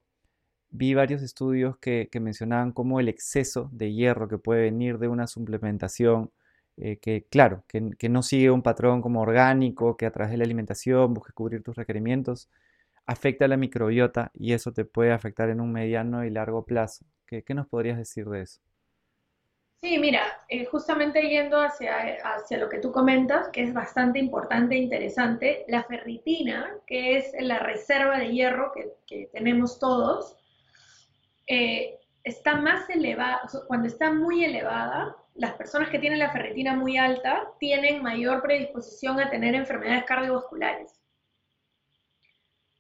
vi 0.70 0.94
varios 0.96 1.24
estudios 1.24 1.78
que, 1.80 2.10
mencionaban 2.22 2.74
cómo 2.74 3.00
el 3.00 3.10
exceso 3.10 3.70
de 3.74 3.94
hierro 3.94 4.28
que 4.30 4.38
puede 4.38 4.64
venir 4.64 5.00
de 5.00 5.08
una 5.08 5.28
suplementación, 5.28 6.32
eh, 6.78 6.98
que 6.98 7.26
claro, 7.30 7.64
que, 7.68 7.92
que 7.98 8.10
no 8.10 8.24
sigue 8.24 8.52
un 8.52 8.64
patrón 8.64 9.02
como 9.02 9.22
orgánico, 9.22 9.98
que 9.98 10.06
a 10.06 10.12
través 10.12 10.32
de 10.32 10.38
la 10.38 10.46
alimentación 10.46 11.14
busque 11.14 11.34
cubrir 11.34 11.64
tus 11.64 11.76
requerimientos, 11.76 12.50
afecta 13.06 13.46
a 13.46 13.48
la 13.48 13.58
microbiota 13.58 14.32
y 14.34 14.54
eso 14.54 14.72
te 14.72 14.86
puede 14.86 15.12
afectar 15.12 15.50
en 15.50 15.62
un 15.62 15.72
mediano 15.72 16.26
y 16.26 16.30
largo 16.30 16.66
plazo. 16.66 17.06
¿Qué, 17.26 17.44
nos 17.54 17.68
podrías 17.68 17.98
decir 17.98 18.26
de 18.26 18.42
eso? 18.42 18.62
Sí, 19.82 19.98
mira, 19.98 20.22
eh, 20.48 20.66
justamente 20.66 21.28
yendo 21.28 21.60
hacia, 21.60 22.18
hacia 22.24 22.58
lo 22.58 22.70
que 22.70 22.80
tú 22.80 22.92
comentas, 22.92 23.50
que 23.50 23.64
es 23.64 23.74
bastante 23.74 24.20
importante 24.20 24.76
e 24.76 24.78
interesante, 24.78 25.66
la 25.68 25.84
ferritina, 25.84 26.78
que 26.88 27.18
es 27.18 27.34
la 27.40 27.60
reserva 27.60 28.18
de 28.18 28.32
hierro 28.32 28.72
que, 29.06 29.30
tenemos 29.34 29.80
todos, 29.80 30.38
eh, 31.48 32.00
está 32.24 32.56
más 32.56 32.90
elevada, 32.90 33.42
cuando 33.68 33.88
está 33.88 34.14
muy 34.14 34.46
elevada, 34.46 35.18
las 35.36 35.54
personas 35.54 35.90
que 35.90 36.00
tienen 36.00 36.20
la 36.20 36.32
ferritina 36.32 36.76
muy 36.76 36.98
alta 36.98 37.52
tienen 37.60 38.04
mayor 38.04 38.42
predisposición 38.42 39.20
a 39.20 39.30
tener 39.30 39.56
enfermedades 39.56 40.06
cardiovasculares. 40.06 41.03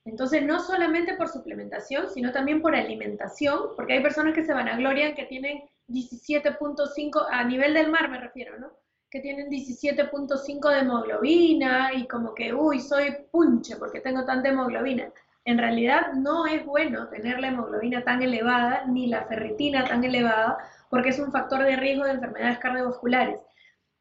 Entonces, 0.05 0.43
no 0.43 0.59
solamente 0.59 1.15
por 1.15 1.29
suplementación, 1.29 2.09
sino 2.09 2.31
también 2.31 2.61
por 2.61 2.75
alimentación, 2.75 3.69
porque 3.75 3.93
hay 3.93 4.03
personas 4.03 4.33
que 4.33 4.43
se 4.43 4.53
van 4.53 4.67
a 4.67 4.75
gloria 4.77 5.15
que 5.15 5.25
tienen 5.25 5.63
17.5, 5.87 7.27
a 7.29 7.43
nivel 7.45 7.73
del 7.73 7.89
mar 7.89 8.09
me 8.09 8.19
refiero, 8.19 8.59
¿no? 8.59 8.71
Que 9.09 9.21
tienen 9.21 9.49
17.5 9.49 10.69
de 10.69 10.79
hemoglobina 10.79 11.93
y 11.93 12.07
como 12.07 12.33
que, 12.33 12.53
uy, 12.53 12.79
soy 12.79 13.15
punche 13.31 13.77
porque 13.77 14.01
tengo 14.01 14.25
tanta 14.25 14.49
hemoglobina. 14.49 15.11
En 15.45 15.57
realidad 15.57 16.13
no 16.13 16.47
es 16.47 16.65
bueno 16.65 17.07
tener 17.09 17.39
la 17.39 17.49
hemoglobina 17.49 18.03
tan 18.03 18.21
elevada 18.21 18.85
ni 18.85 19.07
la 19.07 19.25
ferritina 19.25 19.85
tan 19.85 20.03
elevada 20.03 20.57
porque 20.89 21.09
es 21.09 21.19
un 21.19 21.31
factor 21.31 21.63
de 21.63 21.75
riesgo 21.75 22.05
de 22.05 22.11
enfermedades 22.11 22.59
cardiovasculares. 22.59 23.39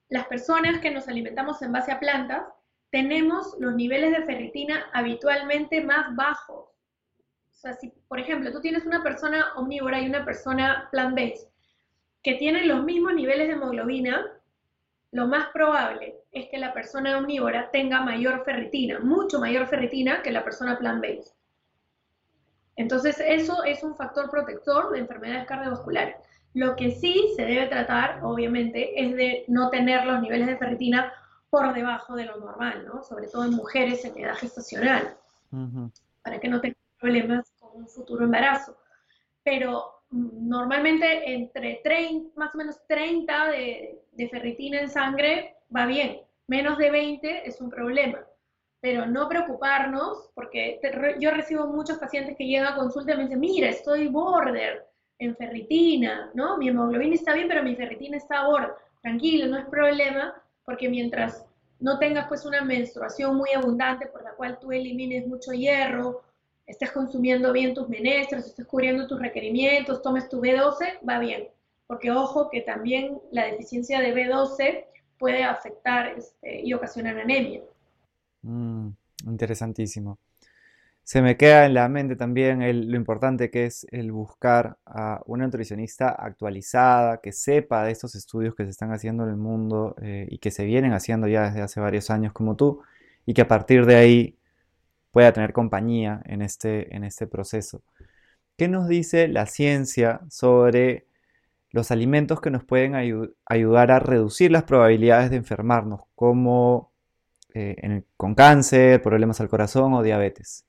Las 0.09 0.27
personas 0.27 0.81
que 0.81 0.91
nos 0.91 1.09
alimentamos 1.09 1.63
en 1.63 1.73
base 1.73 1.91
a 1.91 1.99
plantas 1.99 2.45
tenemos 2.93 3.57
los 3.59 3.75
niveles 3.75 4.13
de 4.13 4.25
ferritina 4.27 4.85
habitualmente 4.93 5.83
más 5.83 6.15
bajos. 6.15 6.69
O 6.69 7.55
sea, 7.55 7.73
si 7.73 7.91
por 8.07 8.21
ejemplo 8.21 8.53
tú 8.53 8.61
tienes 8.61 8.85
una 8.85 9.03
persona 9.03 9.55
omnívora 9.57 9.99
y 10.01 10.07
una 10.07 10.25
persona 10.25 10.89
plant-based 10.93 11.49
que 12.23 12.35
tienen 12.35 12.69
los 12.69 12.85
mismos 12.85 13.15
niveles 13.15 13.49
de 13.49 13.55
hemoglobina, 13.55 14.27
lo 15.11 15.27
más 15.27 15.49
probable 15.55 16.17
es 16.33 16.49
que 16.51 16.59
la 16.59 16.75
persona 16.75 17.17
omnívora 17.17 17.71
tenga 17.71 18.03
mayor 18.03 18.45
ferritina, 18.45 19.01
mucho 19.01 19.41
mayor 19.41 19.67
ferritina 19.69 20.23
que 20.23 20.31
la 20.31 20.45
persona 20.45 20.79
plant-based. 20.79 21.33
Entonces, 22.77 23.21
eso 23.21 23.65
es 23.65 23.83
un 23.83 23.97
factor 23.97 24.31
protector 24.31 24.93
de 24.93 24.99
enfermedades 24.99 25.47
cardiovasculares. 25.47 26.17
Lo 26.55 26.77
que 26.77 26.91
sí 26.91 27.33
se 27.37 27.45
debe 27.45 27.67
tratar, 27.67 28.23
obviamente, 28.23 29.03
es 29.03 29.17
de 29.17 29.45
no 29.49 29.71
tener 29.71 30.05
los 30.05 30.21
niveles 30.21 30.47
de 30.47 30.57
ferritina 30.57 31.13
por 31.53 31.75
debajo 31.75 32.17
de 32.17 32.25
lo 32.25 32.39
normal, 32.39 32.87
¿no? 32.87 33.05
Sobre 33.05 33.27
todo 33.27 33.45
en 33.45 33.51
mujeres 33.51 34.03
en 34.07 34.17
edad 34.17 34.37
gestacional, 34.37 35.15
para 36.23 36.41
que 36.41 36.49
no 36.49 36.63
tengan 36.63 36.79
problemas 36.99 37.53
con 37.61 37.83
un 37.83 37.87
futuro 37.87 38.25
embarazo. 38.25 38.75
Pero 39.43 40.03
mm, 40.09 40.49
normalmente 40.49 41.31
entre 41.31 41.83
30, 41.85 42.41
más 42.41 42.55
o 42.55 42.57
menos 42.59 42.77
30 42.89 43.49
de, 43.49 44.03
de 44.13 44.29
ferritina 44.31 44.81
en 44.81 44.89
sangre 44.89 45.57
va 45.77 45.85
bien, 45.85 46.23
menos 46.47 46.79
de 46.79 46.91
20 46.91 47.47
es 47.47 47.61
un 47.61 47.69
problema 47.69 48.19
pero 48.81 49.07
no 49.07 49.29
preocuparnos, 49.29 50.33
porque 50.35 50.81
yo 51.21 51.31
recibo 51.31 51.69
muchos 51.69 51.99
pacientes 51.99 52.37
que 52.37 52.49
llegan 52.49 52.67
a 52.67 52.75
consulta 52.75 53.13
y 53.13 53.17
me 53.17 53.23
dicen, 53.23 53.39
mira, 53.39 53.69
estoy 53.69 54.09
border 54.09 54.89
en 55.21 55.37
ferritina, 55.37 56.33
¿no? 56.35 56.59
Mi 56.59 56.69
hemoglobina 56.69 57.15
está 57.15 57.33
bien, 57.33 57.47
pero 57.47 57.63
mi 57.63 57.77
ferritina 57.77 58.17
está 58.17 58.45
border. 58.45 58.73
Tranquilo, 59.01 59.47
no 59.47 59.59
es 59.59 59.67
problema, 59.67 60.35
porque 60.65 60.89
mientras 60.89 61.45
no 61.81 61.99
tengas 61.99 62.29
pues 62.29 62.45
una 62.45 62.63
menstruación 62.63 63.37
muy 63.37 63.51
abundante 63.51 64.07
por 64.07 64.23
la 64.23 64.33
cual 64.35 64.59
tú 64.61 64.73
elimines 64.73 65.27
mucho 65.27 65.53
hierro, 65.53 66.23
estés 66.67 66.93
consumiendo 66.93 67.53
bien 67.53 67.75
tus 67.75 67.89
menestros, 67.89 68.47
estés 68.47 68.67
cubriendo 68.67 69.07
tus 69.07 69.21
requerimientos, 69.21 70.01
tomes 70.03 70.29
tu 70.29 70.41
B12, 70.41 71.07
va 71.09 71.19
bien. 71.19 71.49
Porque 71.87 72.11
ojo 72.11 72.49
que 72.51 72.61
también 72.61 73.21
la 73.33 73.47
deficiencia 73.47 74.01
de 74.01 74.15
B12 74.15 74.85
puede 75.19 75.45
afectar 75.45 76.15
este, 76.17 76.63
y 76.63 76.73
ocasionar 76.73 77.19
anemia. 77.19 77.63
Mm, 78.43 78.89
interesantísimo. 79.27 80.19
Se 81.05 81.21
me 81.21 81.37
queda 81.37 81.67
en 81.67 81.75
la 81.75 81.89
mente 81.89 82.15
también 82.17 82.61
lo 82.91 82.97
importante 82.97 83.51
que 83.51 83.67
es 83.67 83.87
el 83.91 84.13
buscar 84.13 84.79
a 84.87 85.21
una 85.27 85.45
nutricionista 85.47 86.09
actualizada, 86.11 87.21
que 87.21 87.33
sepa 87.33 87.85
de 87.85 87.93
estos 87.93 88.15
estudios 88.15 88.55
que 88.55 88.65
se 88.65 88.71
están 88.71 88.93
haciendo 88.93 89.25
en 89.25 89.31
el 89.31 89.37
mundo 89.37 89.97
eh, 90.01 90.27
y 90.31 90.39
que 90.39 90.53
se 90.53 90.65
vienen 90.65 90.93
haciendo 90.93 91.27
ya 91.27 91.45
desde 91.45 91.63
hace 91.63 91.81
varios 91.81 92.09
años 92.11 92.33
como 92.33 92.57
tú, 92.57 92.83
y 93.27 93.35
que 93.35 93.43
a 93.43 93.49
partir 93.49 93.85
de 93.85 93.97
ahí 93.97 94.39
pueda 95.11 95.33
tener 95.33 95.53
compañía 95.53 96.23
en 96.27 96.41
este, 96.43 96.95
en 96.95 97.05
este 97.05 97.27
proceso. 97.27 97.83
¿Qué 98.57 98.69
nos 98.69 98.89
dice 98.89 99.29
la 99.29 99.47
ciencia 99.47 100.21
sobre 100.31 101.07
los 101.71 101.91
alimentos 101.91 102.41
que 102.41 102.51
nos 102.51 102.65
pueden 102.65 102.95
ayudar 103.47 103.91
a 103.91 103.99
reducir 103.99 104.53
las 104.53 104.65
probabilidades 104.65 105.31
de 105.31 105.37
enfermarnos, 105.37 106.03
como 106.15 106.93
eh, 107.55 108.03
con 108.17 108.35
cáncer, 108.35 109.03
problemas 109.03 109.41
al 109.41 109.49
corazón 109.49 109.95
o 109.95 110.03
diabetes? 110.03 110.65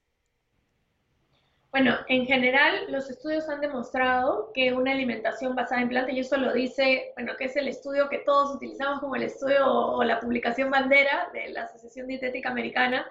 Bueno, 1.74 1.96
en 2.08 2.28
general 2.28 2.86
los 2.90 3.10
estudios 3.10 3.50
han 3.50 3.60
demostrado 3.60 4.52
que 4.54 4.74
una 4.74 4.92
alimentación 4.92 5.56
basada 5.56 5.82
en 5.82 5.90
plantas, 5.90 6.14
y 6.14 6.20
eso 6.20 6.38
lo 6.38 6.54
dice, 6.54 7.14
bueno, 7.16 7.36
que 7.36 7.46
es 7.46 7.56
el 7.56 7.68
estudio 7.68 8.10
que 8.10 8.20
todos 8.20 8.56
utilizamos 8.56 9.00
como 9.00 9.16
el 9.16 9.24
estudio 9.24 9.66
o, 9.66 10.04
la 10.04 10.20
publicación 10.20 10.70
bandera 10.70 11.30
de 11.34 11.50
la 11.50 11.64
Asociación 11.64 12.06
Dietética 12.06 12.52
Americana, 12.52 13.08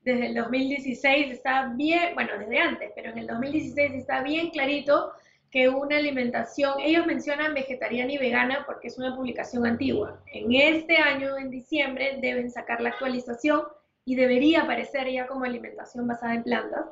desde 0.00 0.26
el 0.26 0.34
2016 0.34 1.30
está 1.30 1.72
bien, 1.76 2.14
bueno, 2.14 2.32
desde 2.36 2.58
antes, 2.58 2.90
pero 2.96 3.10
en 3.10 3.18
el 3.18 3.28
2016 3.28 3.92
está 3.92 4.24
bien 4.24 4.50
clarito 4.50 5.12
que 5.52 5.68
una 5.68 5.96
alimentación, 5.96 6.80
ellos 6.80 7.06
mencionan 7.06 7.54
vegetariana 7.54 8.10
y 8.10 8.18
vegana 8.18 8.64
porque 8.66 8.88
es 8.88 8.98
una 8.98 9.14
publicación 9.14 9.66
antigua. 9.66 10.20
En 10.32 10.52
este 10.52 10.96
año, 10.96 11.38
en 11.38 11.48
diciembre, 11.48 12.18
deben 12.20 12.50
sacar 12.50 12.80
la 12.80 12.88
actualización 12.88 13.62
y 14.04 14.16
debería 14.16 14.62
aparecer 14.62 15.08
ya 15.08 15.28
como 15.28 15.44
alimentación 15.44 16.08
basada 16.08 16.34
en 16.34 16.42
plantas 16.42 16.86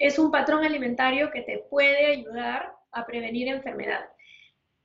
es 0.00 0.18
un 0.18 0.30
patrón 0.30 0.64
alimentario 0.64 1.30
que 1.30 1.42
te 1.42 1.58
puede 1.70 2.06
ayudar 2.06 2.74
a 2.90 3.06
prevenir 3.06 3.48
enfermedades. 3.48 4.08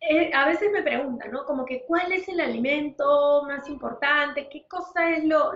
Eh, 0.02 0.30
a 0.34 0.46
veces 0.46 0.70
me 0.72 0.84
preguntan, 0.84 1.32
¿no? 1.32 1.46
Como 1.46 1.66
que, 1.66 1.86
¿cuál 1.88 2.12
es 2.12 2.28
el 2.28 2.42
alimento 2.42 3.44
más 3.48 3.68
importante? 3.70 4.50
¿Qué 4.50 4.68
cosa 4.68 5.12
es 5.12 5.24
lo, 5.24 5.54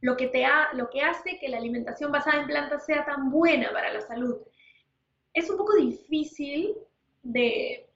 lo, 0.00 0.16
que, 0.16 0.28
te 0.28 0.46
lo 0.72 0.88
que 0.88 1.02
hace 1.02 1.38
que 1.38 1.50
la 1.50 1.58
alimentación 1.58 2.10
basada 2.10 2.40
en 2.40 2.46
plantas 2.46 2.86
sea 2.86 3.04
tan 3.04 3.30
buena 3.30 3.70
para 3.72 3.92
la 3.92 4.00
salud? 4.00 4.38
Es 5.34 5.50
un 5.50 5.58
poco 5.58 5.76
difícil 5.76 6.74
de, 7.22 7.90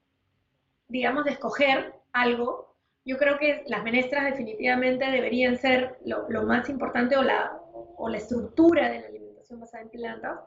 digamos, 0.89 1.25
de 1.25 1.31
escoger 1.33 1.95
algo. 2.13 2.77
Yo 3.07 3.17
creo 3.17 3.39
que 3.39 3.65
las 3.67 3.83
menestras 3.83 4.27
definitivamente 4.27 5.07
deberían 5.07 5.57
ser 5.57 5.99
lo, 6.05 6.43
más 6.43 6.69
importante 6.69 7.17
o 7.17 7.23
la, 7.23 7.59
o 7.73 8.11
la 8.11 8.19
estructura 8.19 8.91
de 8.91 9.01
la 9.01 9.20
basada 9.59 9.83
en 9.83 9.91
plantas 9.91 10.39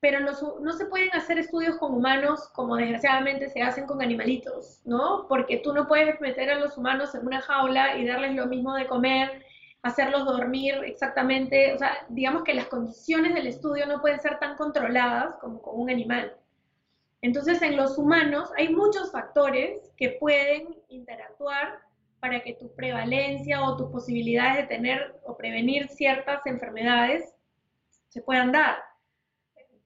pero 0.00 0.20
no 0.20 0.72
se 0.72 0.86
pueden 0.86 1.10
hacer 1.12 1.38
estudios 1.38 1.76
con 1.76 1.94
humanos 1.94 2.48
como 2.54 2.76
desgraciadamente 2.76 3.50
se 3.50 3.60
hacen 3.60 3.86
con 3.86 4.00
animalitos, 4.00 4.80
¿no? 4.86 5.26
Porque 5.28 5.58
tú 5.58 5.74
no 5.74 5.86
puedes 5.86 6.18
meter 6.22 6.50
a 6.50 6.58
los 6.58 6.78
humanos 6.78 7.14
en 7.14 7.26
una 7.26 7.42
jaula 7.42 7.96
y 7.98 8.06
darles 8.06 8.34
lo 8.34 8.46
mismo 8.46 8.74
de 8.74 8.86
comer, 8.86 9.44
hacerlos 9.82 10.24
dormir 10.24 10.74
exactamente, 10.84 11.74
o 11.74 11.78
sea, 11.78 12.06
digamos 12.08 12.44
que 12.44 12.54
las 12.54 12.66
condiciones 12.66 13.34
del 13.34 13.46
estudio 13.46 13.86
no 13.86 14.00
pueden 14.00 14.20
ser 14.20 14.38
tan 14.38 14.56
controladas 14.56 15.34
como 15.34 15.60
con 15.60 15.78
un 15.78 15.90
animal. 15.90 16.34
Entonces, 17.20 17.60
en 17.60 17.76
los 17.76 17.98
humanos 17.98 18.50
hay 18.56 18.70
muchos 18.70 19.12
factores 19.12 19.92
que 19.98 20.16
pueden 20.18 20.78
interactuar 20.88 21.78
para 22.20 22.40
que 22.40 22.54
tu 22.54 22.74
prevalencia 22.74 23.62
o 23.62 23.76
tus 23.76 23.90
posibilidades 23.90 24.56
de 24.56 24.76
tener 24.76 25.20
o 25.24 25.36
prevenir 25.36 25.88
ciertas 25.88 26.46
enfermedades 26.46 27.34
se 28.10 28.20
puedan 28.22 28.52
dar 28.52 28.82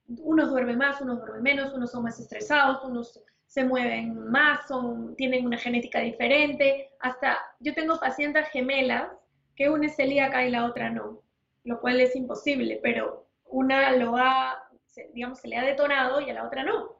unos 0.07 0.49
duermen 0.49 0.77
más, 0.77 0.99
unos 0.99 1.19
duermen 1.19 1.43
menos, 1.43 1.73
unos 1.73 1.91
son 1.91 2.03
más 2.03 2.19
estresados, 2.19 2.83
unos 2.83 3.23
se 3.47 3.63
mueven 3.63 4.29
más, 4.29 4.67
son, 4.67 5.15
tienen 5.15 5.45
una 5.45 5.57
genética 5.57 5.99
diferente. 5.99 6.91
Hasta 6.99 7.37
yo 7.59 7.73
tengo 7.73 7.99
pacientes 7.99 8.47
gemelas 8.49 9.09
que 9.55 9.69
una 9.69 9.87
es 9.87 9.95
celíaca 9.95 10.45
y 10.45 10.51
la 10.51 10.65
otra 10.65 10.89
no, 10.89 11.21
lo 11.63 11.79
cual 11.79 12.01
es 12.01 12.15
imposible, 12.15 12.79
pero 12.83 13.27
una 13.45 13.91
lo 13.91 14.17
ha, 14.17 14.67
digamos, 15.13 15.39
se 15.39 15.47
le 15.47 15.57
ha 15.57 15.63
detonado 15.63 16.19
y 16.19 16.29
a 16.29 16.33
la 16.33 16.45
otra 16.45 16.63
no. 16.63 16.95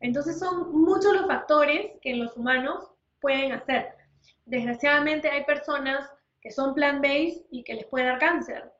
Entonces 0.00 0.38
son 0.38 0.72
muchos 0.72 1.12
los 1.14 1.26
factores 1.26 1.92
que 2.02 2.16
los 2.16 2.36
humanos 2.36 2.90
pueden 3.20 3.52
hacer. 3.52 3.94
Desgraciadamente 4.46 5.30
hay 5.30 5.44
personas 5.44 6.10
que 6.40 6.50
son 6.50 6.74
plant-based 6.74 7.46
y 7.50 7.62
que 7.62 7.74
les 7.74 7.86
puede 7.86 8.06
dar 8.06 8.18
cáncer 8.18 8.72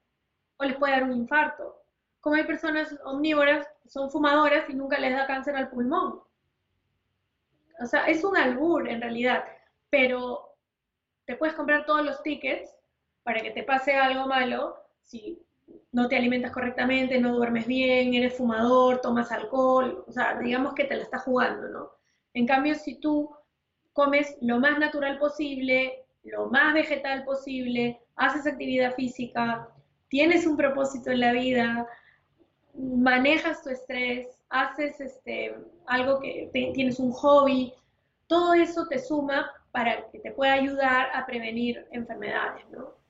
o 0.60 0.64
les 0.64 0.76
puede 0.76 0.92
dar 0.92 1.04
un 1.04 1.12
infarto 1.12 1.80
como 2.20 2.36
hay 2.36 2.44
personas 2.44 2.94
omnívoras, 3.04 3.66
son 3.86 4.10
fumadoras 4.10 4.68
y 4.68 4.74
nunca 4.74 4.98
les 4.98 5.14
da 5.14 5.26
cáncer 5.26 5.56
al 5.56 5.70
pulmón. 5.70 6.20
O 7.80 7.86
sea, 7.86 8.06
es 8.06 8.22
un 8.24 8.36
albur 8.36 8.88
en 8.88 9.00
realidad, 9.00 9.44
pero 9.88 10.54
te 11.24 11.36
puedes 11.36 11.54
comprar 11.54 11.86
todos 11.86 12.04
los 12.04 12.22
tickets 12.22 12.76
para 13.22 13.40
que 13.40 13.50
te 13.50 13.62
pase 13.62 13.94
algo 13.94 14.26
malo 14.26 14.76
si 15.02 15.42
no 15.92 16.08
te 16.08 16.16
alimentas 16.16 16.52
correctamente, 16.52 17.20
no 17.20 17.34
duermes 17.34 17.66
bien, 17.66 18.14
eres 18.14 18.36
fumador, 18.36 19.00
tomas 19.00 19.32
alcohol, 19.32 20.04
o 20.06 20.12
sea, 20.12 20.38
digamos 20.38 20.74
que 20.74 20.84
te 20.84 20.96
la 20.96 21.02
estás 21.02 21.22
jugando, 21.22 21.68
¿no? 21.68 21.90
En 22.34 22.46
cambio, 22.46 22.74
si 22.74 22.96
tú 23.00 23.34
comes 23.92 24.36
lo 24.40 24.60
más 24.60 24.78
natural 24.78 25.18
posible, 25.18 26.04
lo 26.22 26.46
más 26.46 26.74
vegetal 26.74 27.24
posible, 27.24 28.00
haces 28.16 28.46
actividad 28.46 28.94
física, 28.94 29.68
tienes 30.10 30.46
un 30.46 30.56
propósito 30.56 31.10
en 31.10 31.20
la 31.20 31.32
vida, 31.32 31.86
manejas 32.74 33.62
tu 33.62 33.70
estrés, 33.70 34.26
haces 34.50 35.00
este, 35.00 35.56
algo 35.86 36.20
que 36.20 36.50
tienes 36.74 36.98
un 36.98 37.12
hobby, 37.12 37.72
todo 38.26 38.52
eso 38.54 38.86
te 38.86 38.98
suma 38.98 39.50
para 39.72 40.10
que 40.10 40.18
te 40.18 40.32
pueda 40.32 40.52
ayudar 40.52 41.08
a 41.14 41.24
prevenir 41.24 41.86
enfermedades, 41.92 42.64
¿no? 42.70 43.00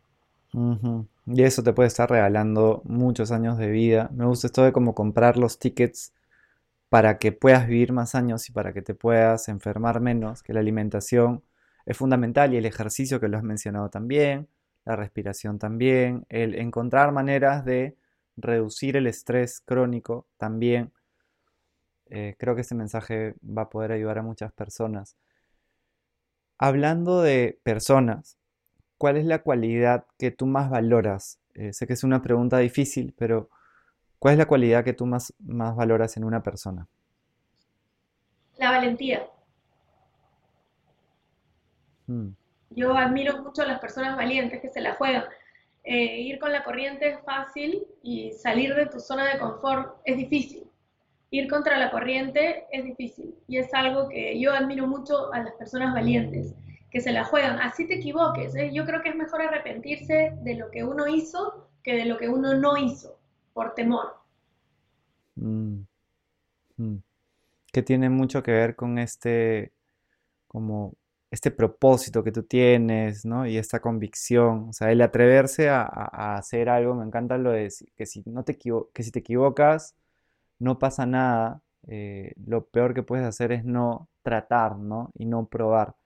Y 1.26 1.42
eso 1.42 1.62
te 1.62 1.72
puede 1.72 1.88
estar 1.88 2.10
regalando 2.10 2.82
muchos 2.84 3.30
años 3.30 3.56
de 3.56 3.70
vida. 3.70 4.10
Me 4.12 4.26
gusta 4.26 4.48
esto 4.48 4.64
de 4.64 4.72
como 4.72 4.94
comprar 4.94 5.36
los 5.36 5.58
tickets 5.58 6.12
para 6.88 7.18
que 7.18 7.32
puedas 7.32 7.66
vivir 7.68 7.92
más 7.92 8.14
años 8.14 8.48
y 8.48 8.52
para 8.52 8.72
que 8.72 8.82
te 8.82 8.94
puedas 8.94 9.48
enfermar 9.48 10.00
menos, 10.00 10.42
que 10.42 10.52
la 10.52 10.60
alimentación 10.60 11.42
es 11.86 11.96
fundamental 11.96 12.52
y 12.52 12.56
el 12.56 12.66
ejercicio 12.66 13.20
que 13.20 13.28
lo 13.28 13.38
has 13.38 13.44
mencionado 13.44 13.88
también, 13.90 14.48
la 14.84 14.96
respiración 14.96 15.58
también, 15.58 16.26
el 16.28 16.54
encontrar 16.54 17.12
maneras 17.12 17.64
de 17.64 17.96
reducir 18.36 18.96
el 18.96 19.06
estrés 19.06 19.60
crónico 19.60 20.26
también. 20.36 20.92
Eh, 22.06 22.34
creo 22.38 22.54
que 22.54 22.62
este 22.62 22.74
mensaje 22.74 23.34
va 23.44 23.62
a 23.62 23.70
poder 23.70 23.92
ayudar 23.92 24.18
a 24.18 24.22
muchas 24.22 24.52
personas. 24.52 25.16
Hablando 26.58 27.22
de 27.22 27.58
personas, 27.62 28.36
¿cuál 28.98 29.16
es 29.16 29.24
la 29.24 29.42
cualidad 29.42 30.06
que 30.18 30.30
tú 30.30 30.46
más 30.46 30.70
valoras? 30.70 31.38
Eh, 31.54 31.72
sé 31.72 31.86
que 31.86 31.94
es 31.94 32.04
una 32.04 32.22
pregunta 32.22 32.58
difícil, 32.58 33.14
pero 33.16 33.48
¿cuál 34.18 34.32
es 34.32 34.38
la 34.38 34.46
cualidad 34.46 34.84
que 34.84 34.92
tú 34.92 35.06
más, 35.06 35.32
más 35.38 35.76
valoras 35.76 36.16
en 36.16 36.24
una 36.24 36.42
persona? 36.42 36.86
La 38.58 38.70
valentía. 38.70 39.26
Hmm. 42.06 42.30
Yo 42.70 42.96
admiro 42.96 43.42
mucho 43.42 43.62
a 43.62 43.66
las 43.66 43.80
personas 43.80 44.16
valientes 44.16 44.60
que 44.60 44.68
se 44.68 44.80
la 44.80 44.94
juegan. 44.94 45.24
Eh, 45.82 46.20
ir 46.20 46.38
con 46.38 46.52
la 46.52 46.62
corriente 46.62 47.08
es 47.08 47.20
fácil 47.24 47.86
y 48.02 48.32
salir 48.32 48.74
de 48.74 48.86
tu 48.86 49.00
zona 49.00 49.32
de 49.32 49.38
confort 49.38 50.00
es 50.04 50.16
difícil. 50.16 50.64
Ir 51.30 51.48
contra 51.48 51.78
la 51.78 51.90
corriente 51.90 52.66
es 52.72 52.84
difícil 52.84 53.34
y 53.46 53.58
es 53.58 53.72
algo 53.72 54.08
que 54.08 54.38
yo 54.38 54.52
admiro 54.52 54.86
mucho 54.86 55.32
a 55.32 55.40
las 55.40 55.54
personas 55.54 55.94
valientes, 55.94 56.54
que 56.90 57.00
se 57.00 57.12
la 57.12 57.24
juegan. 57.24 57.60
Así 57.60 57.86
te 57.86 57.94
equivoques. 57.94 58.54
¿eh? 58.56 58.70
Yo 58.72 58.84
creo 58.84 59.02
que 59.02 59.10
es 59.10 59.16
mejor 59.16 59.42
arrepentirse 59.42 60.32
de 60.42 60.54
lo 60.54 60.70
que 60.70 60.84
uno 60.84 61.06
hizo 61.06 61.70
que 61.82 61.94
de 61.94 62.04
lo 62.04 62.18
que 62.18 62.28
uno 62.28 62.54
no 62.54 62.76
hizo, 62.76 63.18
por 63.52 63.74
temor. 63.74 64.16
Mm. 65.36 65.82
Mm. 66.76 66.96
Que 67.72 67.82
tiene 67.82 68.10
mucho 68.10 68.42
que 68.42 68.52
ver 68.52 68.76
con 68.76 68.98
este, 68.98 69.72
como 70.46 70.94
este 71.30 71.50
propósito 71.50 72.24
que 72.24 72.32
tú 72.32 72.42
tienes, 72.44 73.24
¿no? 73.24 73.46
Y 73.46 73.56
esta 73.58 73.80
convicción, 73.80 74.68
o 74.70 74.72
sea, 74.72 74.90
el 74.92 75.00
atreverse 75.02 75.68
a, 75.68 75.84
hacer 76.36 76.68
algo, 76.68 76.94
me 76.94 77.04
encanta 77.04 77.38
lo 77.38 77.52
de 77.52 77.72
que 77.96 78.06
si, 78.06 78.22
no 78.26 78.44
te 78.44 78.58
que 78.58 79.02
si 79.02 79.10
te 79.12 79.20
equivocas, 79.20 79.96
no 80.58 80.78
pasa 80.78 81.06
nada, 81.06 81.62
eh, 81.88 82.34
lo 82.46 82.66
peor 82.66 82.94
que 82.94 83.02
puedes 83.02 83.26
hacer 83.26 83.52
es 83.52 83.64
no 83.64 84.08
tratar, 84.22 84.78
¿no? 84.78 85.10
Y 85.14 85.26
no 85.26 85.46
probar. 85.48 85.96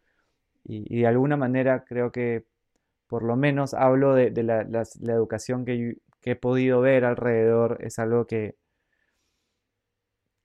Y, 0.65 1.01
de 1.01 1.07
alguna 1.07 1.37
manera 1.37 1.85
creo 1.85 2.13
que, 2.13 2.47
por 3.09 3.25
lo 3.25 3.37
menos 3.37 3.75
hablo 3.75 4.15
de, 4.15 4.31
la, 4.43 4.63
educación 5.15 5.65
que, 5.65 5.99
que 6.21 6.33
he 6.33 6.37
podido 6.37 6.81
ver 6.81 7.05
alrededor, 7.05 7.79
es 7.83 7.99
algo 7.99 8.27
que, 8.27 8.57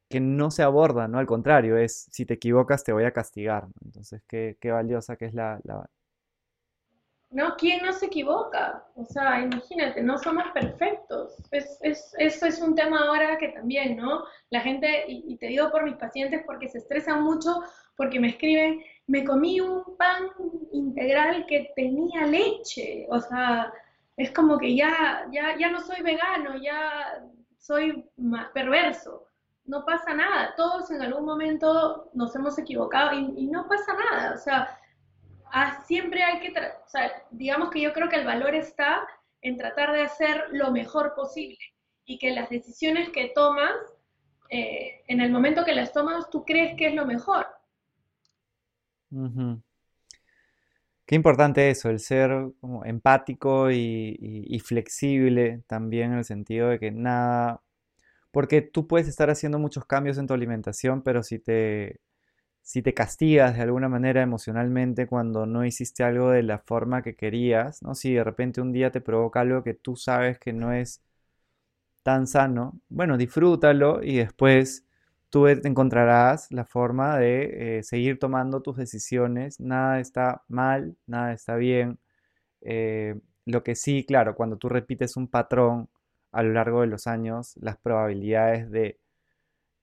que 0.10 0.19
no 0.19 0.50
se 0.50 0.63
aborda, 0.63 1.08
¿no? 1.08 1.19
Al 1.19 1.28
contrario, 1.28 1.78
es 1.78 2.08
si 2.12 2.26
te 2.26 2.34
equivocas 2.34 2.84
te 2.84 2.91
voy 2.91 3.06
a 3.06 3.13
castigar. 3.13 3.67
Entonces, 3.86 4.24
qué, 4.28 4.58
valiosa 4.63 5.15
que 5.15 5.26
es 5.26 5.36
la, 5.36 5.60
No, 7.30 7.56
¿quién 7.58 7.86
no 7.86 7.93
se 7.93 8.08
equivoca? 8.08 8.84
O 8.95 9.06
sea, 9.06 9.39
imagínate, 9.41 10.02
no 10.02 10.17
somos 10.17 10.45
perfectos. 10.52 11.36
Es, 11.52 11.78
es, 11.82 12.15
eso 12.17 12.48
es 12.48 12.60
un 12.60 12.74
tema 12.74 13.06
ahora 13.06 13.38
que 13.38 13.50
también, 13.50 13.98
¿no? 13.98 14.24
La 14.50 14.62
gente, 14.62 15.06
y, 15.08 15.38
te 15.38 15.48
digo 15.48 15.69
por 15.72 15.84
mis 15.84 15.95
pacientes 15.98 16.41
porque 16.45 16.67
se 16.69 16.80
estresan 16.80 17.24
mucho, 17.24 17.62
porque 17.95 18.19
me 18.19 18.30
escriben, 18.30 18.82
me 19.06 19.24
comí 19.24 19.62
un 19.62 19.95
pan 19.95 20.30
integral 20.72 21.45
que 21.48 21.72
tenía 21.76 22.26
leche. 22.26 23.06
O 23.12 23.19
sea, 23.19 23.72
es 24.17 24.32
como 24.32 24.58
que 24.58 24.76
ya, 24.76 25.28
ya, 25.32 25.56
ya 25.58 25.69
no 25.69 25.82
soy 25.82 26.02
vegano, 26.02 26.58
ya 26.58 27.24
soy 27.60 28.04
perverso 28.56 29.28
no 29.69 29.86
pasa 29.86 30.13
nada. 30.13 30.53
Todos 30.58 30.89
en 30.89 31.01
algún 31.01 31.25
momento 31.25 32.10
nos 32.13 32.36
hemos 32.36 32.58
equivocado 32.58 33.13
y, 33.13 33.45
no 33.47 33.67
pasa 33.67 33.93
nada. 33.93 34.34
O 34.34 34.38
sea, 34.38 34.79
ah, 35.51 35.84
siempre 35.86 36.23
hay 36.23 36.39
que, 36.39 36.49
o 36.49 36.89
sea, 36.89 37.23
digamos 37.29 37.69
que 37.69 37.82
yo 37.82 37.93
creo 37.93 38.10
que 38.10 38.15
el 38.15 38.25
valor 38.25 38.55
está 38.55 39.08
en 39.41 39.58
tratar 39.58 39.93
de 39.93 40.01
hacer 40.01 40.45
lo 40.51 40.71
mejor 40.71 41.13
posible 41.15 41.60
y 42.05 42.17
que 42.17 42.32
las 42.32 42.49
decisiones 42.49 43.10
que 43.10 43.32
tomas, 43.36 43.71
eh, 44.49 45.03
en 45.08 45.21
el 45.21 45.32
momento 45.32 45.63
que 45.63 45.75
las 45.75 45.93
tomas, 45.93 46.29
tú 46.32 46.43
crees 46.43 46.75
que 46.75 46.88
es 46.88 46.95
lo 46.95 47.05
mejor. 47.05 47.45
Qué 51.05 51.15
importante 51.15 51.69
eso, 51.69 51.89
el 51.89 51.99
ser 51.99 52.32
como 52.60 52.86
empático 52.86 53.69
y, 53.71 54.60
flexible 54.65 55.63
también 55.67 56.13
en 56.13 56.17
el 56.19 56.25
sentido 56.25 56.69
de 56.69 56.79
que 56.79 56.91
nada 56.91 57.62
porque 58.31 58.61
tú 58.61 58.87
puedes 58.87 59.07
estar 59.07 59.29
haciendo 59.29 59.59
muchos 59.59 59.85
cambios 59.85 60.17
en 60.17 60.27
tu 60.27 60.33
alimentación, 60.33 61.01
pero 61.03 61.23
si 61.23 61.39
te, 61.39 62.01
si 62.61 62.81
te 62.83 62.93
castigas 62.93 63.55
de 63.57 63.63
alguna 63.63 63.89
manera 63.89 64.21
emocionalmente 64.23 65.07
cuando 65.07 65.45
no 65.47 65.65
hiciste 65.65 66.03
algo 66.03 66.31
de 66.31 66.43
la 66.43 66.59
forma 66.59 67.01
que 67.03 67.15
querías, 67.15 67.83
¿no? 67.83 67.95
Si 67.95 68.13
de 68.13 68.23
repente 68.23 68.61
un 68.61 68.71
día 68.73 68.91
te 68.91 69.01
provoca 69.01 69.41
algo 69.41 69.63
que 69.63 69.73
tú 69.75 69.95
sabes 69.97 70.39
que 70.39 70.53
no 70.53 70.73
es 70.73 71.01
tan 72.03 72.27
sano, 72.27 72.79
bueno, 72.89 73.17
disfrútalo 73.17 74.01
y 74.03 74.17
después 74.17 74.85
tú 75.29 75.47
encontrarás 75.47 76.51
la 76.51 76.65
forma 76.65 77.17
de 77.17 77.79
eh, 77.79 77.83
seguir 77.83 78.19
tomando 78.19 78.61
tus 78.61 78.77
decisiones. 78.77 79.59
Nada 79.59 79.99
está 79.99 80.43
mal, 80.47 80.95
nada 81.05 81.33
está 81.33 81.55
bien. 81.55 81.99
Eh, 82.61 83.15
lo 83.45 83.63
que 83.63 83.75
sí, 83.75 84.05
claro, 84.05 84.35
cuando 84.35 84.57
tú 84.57 84.69
repites 84.69 85.17
un 85.17 85.27
patrón, 85.27 85.89
a 86.31 86.43
lo 86.43 86.53
largo 86.53 86.81
de 86.81 86.87
los 86.87 87.07
años 87.07 87.55
las 87.57 87.77
probabilidades 87.77 88.69
de 88.71 88.99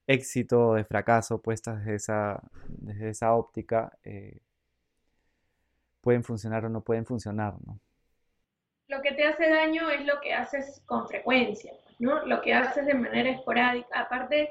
éxito 0.07 0.69
o 0.69 0.75
de 0.75 0.85
fracaso 0.85 1.43
puestas 1.43 1.81
desde 1.81 1.97
esa, 1.97 2.43
desde 2.69 3.11
esa 3.11 3.35
óptica 3.35 3.99
eh, 4.05 4.41
pueden 6.01 6.23
funcionar 6.23 6.65
o 6.65 6.69
no 6.69 6.83
pueden 6.83 7.05
funcionar, 7.05 7.55
¿no? 7.67 7.81
Lo 8.89 9.03
que 9.03 9.13
te 9.13 9.25
hace 9.25 9.51
daño 9.51 9.91
es 9.91 10.07
lo 10.07 10.21
que 10.21 10.33
haces 10.33 10.81
con 10.87 11.09
frecuencia, 11.09 11.73
¿no? 11.99 12.25
Lo 12.25 12.41
que 12.41 12.55
haces 12.55 12.87
de 12.87 12.95
manera 12.95 13.31
esporádica. 13.31 14.03
Aparte, 14.03 14.49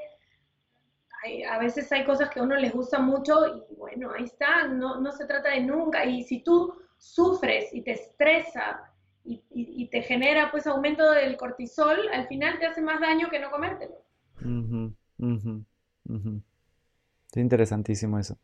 a 1.49 1.57
veces 1.57 1.89
hay 1.93 2.03
cosas 2.03 2.29
que 2.29 2.41
a 2.41 2.43
uno 2.43 2.55
les 2.55 2.73
gusta 2.73 2.99
mucho 2.99 3.47
y 3.47 3.75
bueno, 3.75 4.11
ahí 4.11 4.25
está, 4.25 4.67
no, 4.67 4.99
no 4.99 5.11
se 5.13 5.25
trata 5.25 5.51
de 5.51 5.61
nunca. 5.61 6.03
Y 6.03 6.23
si 6.23 6.43
tú 6.43 6.75
sufres 6.97 7.73
y 7.73 7.81
te 7.81 7.93
estresa 7.93 8.91
y, 9.25 9.87
te 9.87 10.01
genera 10.01 10.51
pues 10.51 10.67
aumento 10.67 11.11
del 11.11 11.37
cortisol, 11.37 11.97
al 12.13 12.27
final 12.27 12.59
te 12.59 12.65
hace 12.65 12.81
más 12.81 12.99
daño 12.99 13.29
que 13.29 13.39
no 13.39 13.49
comértelo. 13.49 13.95
Es 17.31 17.37
interesantísimo 17.37 18.19
eso. 18.19 18.37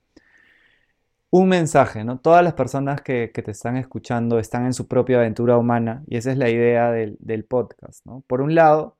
Un 1.29 1.47
mensaje, 1.47 2.03
¿no? 2.03 2.19
Todas 2.19 2.43
las 2.43 2.53
personas 2.53 3.01
que, 3.01 3.29
te 3.29 3.51
están 3.51 3.77
escuchando 3.77 4.39
están 4.39 4.65
en 4.65 4.73
su 4.73 4.87
propia 4.87 5.17
aventura 5.17 5.57
humana 5.57 6.03
y 6.07 6.17
esa 6.17 6.31
es 6.31 6.37
la 6.37 6.49
idea 6.49 6.91
del, 6.91 7.17
del 7.19 7.45
podcast, 7.45 8.05
¿no? 8.05 8.23
Por 8.27 8.41
un 8.41 8.53
lado, 8.53 8.97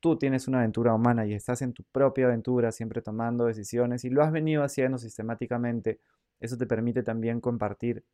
tú 0.00 0.18
tienes 0.18 0.48
una 0.48 0.58
aventura 0.58 0.94
humana 0.94 1.24
y 1.26 1.32
estás 1.32 1.62
en 1.62 1.72
tu 1.72 1.84
propia 1.84 2.26
aventura, 2.26 2.72
siempre 2.72 3.00
tomando 3.00 3.46
decisiones 3.46 4.04
y 4.04 4.10
lo 4.10 4.22
has 4.22 4.32
venido 4.32 4.64
haciendo 4.64 4.98
sistemáticamente. 4.98 6.00
Eso 6.40 6.58
te 6.58 6.66
permite 6.66 7.02
también 7.02 7.40
compartir 7.40 8.04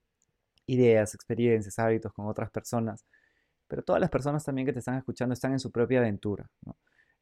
ideas, 0.68 1.14
experiencias, 1.14 1.78
hábitos 1.78 2.12
con 2.12 2.26
otras 2.26 2.50
personas, 2.50 3.04
pero 3.66 3.82
todas 3.82 4.00
las 4.00 4.10
personas 4.10 4.44
también 4.44 4.66
que 4.66 4.72
te 4.72 4.78
están 4.78 4.96
escuchando 4.96 5.32
están 5.32 5.52
en 5.52 5.60
su 5.60 5.70
propia 5.72 5.98
aventura. 5.98 6.48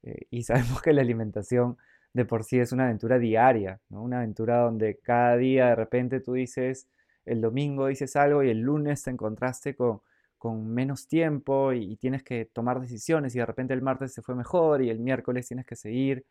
Eh, 0.03 0.27
y 0.31 0.43
sabemos 0.45 0.83
que 0.83 0.93
la 0.93 1.03
alimentación 1.03 1.79
de 2.13 2.25
por 2.25 2.45
sí 2.45 2.59
es 2.59 2.73
una 2.73 2.85
aventura 2.85 3.19
diaria, 3.19 3.81
una 3.91 4.19
aventura 4.19 4.59
donde 4.59 4.99
cada 4.99 5.37
día 5.37 5.67
de 5.67 5.75
repente 5.77 6.21
tú 6.21 6.35
dices, 6.35 6.89
el 7.25 7.41
domingo 7.41 7.89
dices 7.89 8.17
algo 8.17 8.43
y 8.43 8.51
el 8.51 8.61
lunes 8.61 9.03
te 9.03 9.11
encontraste 9.11 9.75
con, 9.75 10.01
con 10.39 10.69
menos 10.69 11.09
tiempo 11.09 11.73
y, 11.73 11.97
tienes 11.97 12.23
que 12.23 12.47
tomar 12.47 12.81
decisiones 12.81 13.35
y 13.35 13.39
de 13.39 13.47
repente 13.47 13.75
el 13.75 13.83
martes 13.83 14.15
se 14.15 14.23
fue 14.23 14.35
mejor 14.35 14.83
y 14.83 14.91
el 14.91 15.01
miércoles 15.01 15.49
tienes 15.49 15.67
que 15.67 15.77
seguir. 15.77 16.25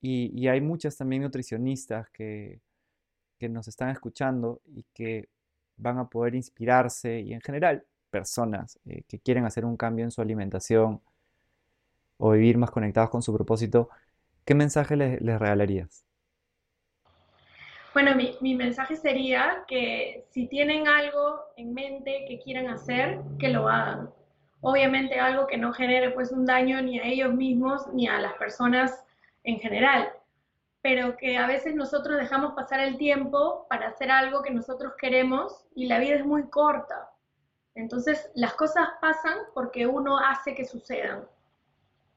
Y, 0.00 0.30
y 0.34 0.48
hay 0.48 0.60
muchas 0.60 0.96
también 0.96 1.22
nutricionistas 1.22 2.10
que, 2.10 2.60
que 3.38 3.48
nos 3.48 3.68
están 3.68 3.90
escuchando 3.90 4.60
y 4.66 4.84
que 4.94 5.28
van 5.76 5.98
a 5.98 6.08
poder 6.08 6.34
inspirarse 6.34 7.20
y 7.20 7.32
en 7.32 7.40
general 7.40 7.84
personas 8.10 8.78
eh, 8.86 9.02
que 9.08 9.18
quieren 9.18 9.44
hacer 9.44 9.64
un 9.64 9.76
cambio 9.76 10.04
en 10.04 10.10
su 10.10 10.20
alimentación 10.20 11.00
o 12.16 12.30
vivir 12.30 12.58
más 12.58 12.70
conectados 12.70 13.10
con 13.10 13.22
su 13.22 13.34
propósito, 13.34 13.88
¿qué 14.44 14.54
mensaje 14.54 14.96
les, 14.96 15.20
regalarías? 15.20 16.04
Bueno, 17.92 18.14
mi, 18.14 18.36
mi, 18.40 18.54
mensaje 18.54 18.96
sería 18.96 19.64
que 19.68 20.24
si 20.30 20.46
tienen 20.46 20.88
algo 20.88 21.40
en 21.56 21.74
mente 21.74 22.24
que 22.28 22.40
quieran 22.40 22.68
hacer, 22.68 23.20
que 23.38 23.48
lo 23.48 23.68
hagan. 23.68 24.10
Obviamente 24.60 25.20
algo 25.20 25.46
que 25.46 25.58
no 25.58 25.72
genere 25.72 26.10
pues 26.10 26.32
un 26.32 26.46
daño 26.46 26.80
ni 26.82 26.98
a 26.98 27.04
ellos 27.04 27.34
mismos 27.34 27.86
ni 27.92 28.08
a 28.08 28.18
las 28.20 28.34
personas 28.34 29.04
en 29.44 29.60
general 29.60 30.08
pero 30.84 31.16
que 31.16 31.38
a 31.38 31.46
veces 31.46 31.74
nosotros 31.74 32.18
dejamos 32.18 32.52
pasar 32.52 32.78
el 32.78 32.98
tiempo 32.98 33.66
para 33.70 33.88
hacer 33.88 34.10
algo 34.10 34.42
que 34.42 34.50
nosotros 34.50 34.92
queremos 35.00 35.64
y 35.74 35.86
la 35.86 35.98
vida 35.98 36.16
es 36.16 36.26
muy 36.26 36.42
corta. 36.50 37.08
Entonces, 37.74 38.30
las 38.34 38.52
cosas 38.52 38.88
pasan 39.00 39.38
porque 39.54 39.86
uno 39.86 40.18
hace 40.18 40.54
que 40.54 40.66
sucedan. 40.66 41.24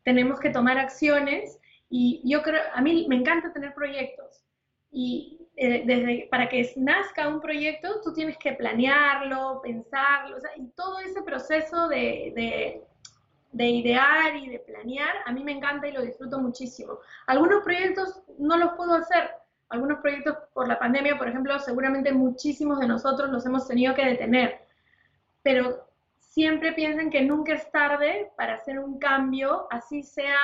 Tenemos 0.03 0.41
que 0.41 0.49
tomar 0.49 0.78
acciones 0.78 1.61
y 1.89 2.22
yo 2.26 2.41
creo, 2.41 2.61
a 2.74 2.82
mí 2.82 3.05
me 3.07 3.15
encanta 3.15 3.53
tener 3.53 3.74
proyectos. 3.74 4.43
Y 4.91 5.47
eh, 5.55 5.84
desde, 5.86 6.28
para 6.30 6.49
que 6.49 6.70
nazca 6.76 7.30
un 7.30 7.39
proyecto, 7.39 8.01
tú 8.03 8.11
tienes 8.11 8.38
que 8.38 8.51
planearlo, 8.51 9.61
pensarlo, 9.63 10.39
y 10.57 10.68
todo 10.72 10.99
ese 10.99 11.22
proceso 11.22 11.88
de, 11.88 12.34
de, 12.36 12.84
idear 13.53 14.35
y 14.35 14.49
de 14.49 14.59
planear, 14.59 15.15
a 15.25 15.31
mí 15.31 15.43
me 15.43 15.53
encanta 15.53 15.87
y 15.87 15.91
lo 15.91 16.01
disfruto 16.01 16.39
muchísimo. 16.39 16.99
Algunos 17.27 17.63
proyectos 17.63 18.21
no 18.37 18.57
los 18.57 18.73
puedo 18.73 18.93
hacer, 18.95 19.31
algunos 19.69 19.99
proyectos 19.99 20.37
por 20.53 20.67
la 20.67 20.79
pandemia, 20.79 21.17
por 21.17 21.27
ejemplo, 21.27 21.57
seguramente 21.59 22.11
muchísimos 22.11 22.79
de 22.79 22.87
nosotros 22.87 23.29
los 23.29 23.45
hemos 23.45 23.67
tenido 23.67 23.95
que 23.95 24.05
detener, 24.05 24.61
pero 25.41 25.87
siempre 26.19 26.73
piensen 26.73 27.09
que 27.09 27.21
nunca 27.21 27.53
es 27.53 27.71
tarde 27.71 28.31
para 28.37 28.55
hacer 28.55 28.79
un 28.79 28.99
cambio, 28.99 29.67
así 29.71 30.03
sea 30.03 30.37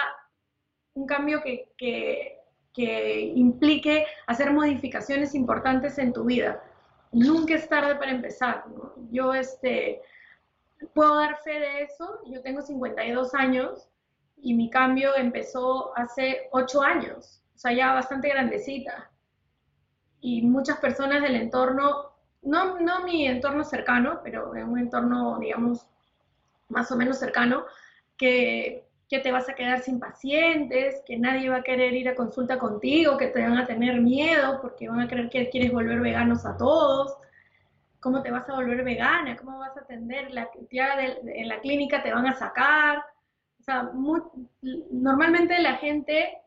un 0.95 1.05
cambio 1.05 1.41
que, 1.41 1.69
que, 1.77 2.39
implique 3.35 4.05
hacer 4.25 4.51
modificaciones 4.51 5.35
importantes 5.35 5.99
en 5.99 6.11
tu 6.11 6.23
vida. 6.23 6.63
Nunca 7.11 7.53
es 7.53 7.69
tarde 7.69 7.95
para 7.95 8.09
empezar. 8.09 8.65
Yo 9.11 9.35
este, 9.35 10.01
puedo 10.93 11.15
dar 11.15 11.37
fe 11.43 11.59
de 11.59 11.83
eso. 11.83 12.19
Yo 12.25 12.41
tengo 12.41 12.61
52 12.61 13.33
años 13.35 13.89
y 14.37 14.53
mi 14.53 14.69
cambio 14.69 15.15
empezó 15.15 15.97
hace 15.97 16.49
8 16.51 16.81
años, 16.81 17.41
o 17.55 17.57
sea, 17.57 17.73
ya 17.73 17.93
bastante 17.93 18.29
grandecita. 18.29 19.09
Y 20.19 20.41
muchas 20.43 20.77
personas 20.79 21.21
del 21.21 21.35
entorno, 21.35 22.13
no, 22.41 22.79
no 22.79 23.03
mi 23.03 23.27
entorno 23.27 23.63
cercano, 23.63 24.21
pero 24.23 24.55
en 24.55 24.69
un 24.69 24.79
entorno, 24.79 25.39
digamos, 25.39 25.85
más 26.69 26.91
o 26.91 26.95
menos 26.95 27.19
cercano, 27.19 27.65
que 28.17 28.87
que 29.13 29.19
te 29.19 29.31
vas 29.31 29.47
a 29.47 29.53
quedar 29.53 29.79
sin 29.81 29.99
pacientes, 29.99 31.03
que 31.05 31.17
nadie 31.17 31.47
va 31.47 31.57
a 31.57 31.63
querer 31.63 31.93
ir 31.93 32.09
a 32.09 32.15
consulta 32.15 32.57
contigo, 32.57 33.15
que 33.15 33.27
te 33.27 33.43
van 33.43 33.59
a 33.59 33.67
tener 33.67 34.01
miedo 34.01 34.59
porque 34.59 34.89
van 34.89 35.01
a 35.01 35.07
creer 35.07 35.29
que 35.29 35.51
quieres 35.51 35.71
volver 35.71 35.99
veganos 35.99 36.47
a 36.47 36.57
todos. 36.57 37.15
¿Cómo 38.03 38.21
te 38.21 38.29
vas 38.29 38.47
a 38.49 38.55
volver 38.55 38.83
vegana? 38.83 39.35
¿Cómo 39.37 39.57
vas 39.59 39.75
a 39.77 39.81
atender? 39.81 40.29
La, 40.31 40.49
en 40.69 41.47
la 41.47 41.59
clínica 41.61 42.03
te 42.03 42.13
van 42.13 42.27
a 42.27 42.33
sacar. 42.33 42.99
O 43.59 43.63
sea, 43.63 43.89
normalmente 44.91 45.57
la 45.59 45.75
gente, 45.77 46.41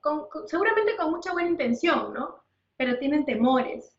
seguramente 0.46 0.96
con 0.96 1.10
mucha 1.10 1.32
buena 1.32 1.48
intención, 1.48 2.12
¿no? 2.12 2.36
Pero 2.76 2.98
tienen 2.98 3.24
temores. 3.24 3.96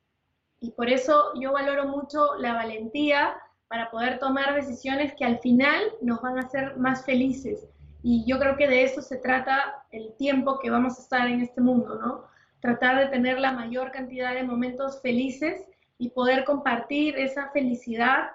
Y 0.60 0.72
por 0.72 0.90
eso 0.90 1.34
yo 1.36 1.52
valoro 1.52 1.88
mucho 1.88 2.36
la 2.36 2.54
valentía 2.54 3.36
para 3.68 3.90
poder 3.92 4.20
tomar 4.20 4.54
decisiones 4.56 5.14
que 5.16 5.26
al 5.26 5.40
final 5.40 5.82
nos 6.02 6.22
van 6.22 6.38
a 6.38 6.42
hacer 6.42 6.78
más 6.78 7.04
felices 7.06 7.68
y 8.10 8.24
yo 8.26 8.40
creo 8.40 8.56
que 8.56 8.68
de 8.68 8.84
eso 8.84 9.02
se 9.02 9.18
trata 9.18 9.84
el 9.92 10.14
tiempo 10.18 10.60
que 10.60 10.70
vamos 10.70 10.98
a 10.98 11.02
estar 11.02 11.28
en 11.28 11.42
este 11.42 11.60
mundo, 11.60 12.00
¿no? 12.00 12.24
Tratar 12.62 12.98
de 13.00 13.08
tener 13.08 13.38
la 13.38 13.52
mayor 13.52 13.92
cantidad 13.92 14.34
de 14.34 14.44
momentos 14.44 15.02
felices 15.02 15.66
y 15.98 16.10
poder 16.10 16.44
compartir 16.46 17.18
esa 17.18 17.50
felicidad 17.52 18.30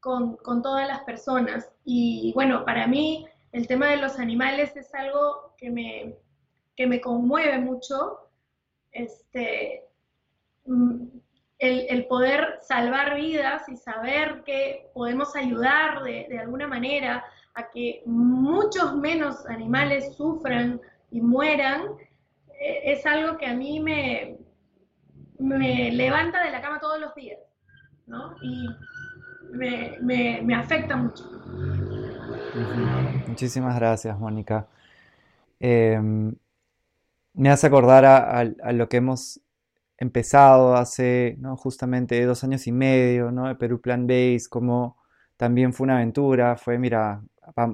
con, 0.00 0.36
con 0.36 0.62
todas 0.62 0.88
las 0.88 1.00
personas. 1.02 1.70
Y 1.84 2.32
bueno, 2.34 2.64
para 2.64 2.86
mí 2.86 3.26
el 3.52 3.66
tema 3.66 3.88
de 3.88 3.98
los 3.98 4.18
animales 4.18 4.76
es 4.76 4.94
algo 4.94 5.54
que 5.56 5.70
me, 5.70 6.16
que 6.76 6.86
me 6.86 7.00
conmueve 7.00 7.58
mucho. 7.58 8.18
Este, 8.90 9.84
mm, 10.66 11.04
el, 11.58 11.86
el, 11.88 12.06
poder 12.06 12.58
salvar 12.62 13.14
vidas 13.14 13.68
y 13.68 13.76
saber 13.76 14.42
que 14.44 14.90
podemos 14.92 15.36
ayudar 15.36 16.02
de, 16.02 16.26
de 16.28 16.38
alguna 16.40 16.66
manera 16.66 17.24
a 17.54 17.70
que 17.70 18.02
muchos 18.04 18.96
menos 18.96 19.46
animales 19.46 20.16
sufran 20.16 20.80
y 21.10 21.20
mueran, 21.20 21.82
eh, 22.58 22.80
es 22.84 23.06
algo 23.06 23.36
que 23.36 23.46
a 23.46 23.54
mí 23.54 23.80
me, 23.80 24.38
me 25.42 25.90
levanta 25.90 26.44
de 26.44 26.50
la 26.50 26.62
cama 26.62 26.78
todos 26.80 27.00
los 27.00 27.14
días, 27.14 27.38
¿no? 28.06 28.34
Y 28.42 28.68
me, 29.52 30.54
afecta 30.54 30.96
mucho. 30.96 31.24
Muchísimas 33.26 33.76
gracias, 33.76 34.18
Mónica. 34.18 34.66
Em, 35.60 36.34
me 37.34 37.50
hace 37.50 37.66
acordar 37.66 38.04
a, 38.04 38.72
lo 38.72 38.88
que 38.88 38.98
hemos 38.98 39.40
empezado 39.98 40.76
hace 40.76 41.36
¿no? 41.38 41.56
justamente 41.56 42.24
dos 42.24 42.42
años 42.44 42.66
y 42.66 42.72
medio, 42.72 43.30
¿no? 43.30 43.48
De 43.48 43.54
Perú 43.54 43.80
Plan 43.80 44.06
Base, 44.06 44.44
como 44.50 44.96
también 45.36 45.72
fue 45.72 45.84
una 45.84 45.96
aventura, 45.96 46.56
fue, 46.56 46.78
mira, 46.78 47.22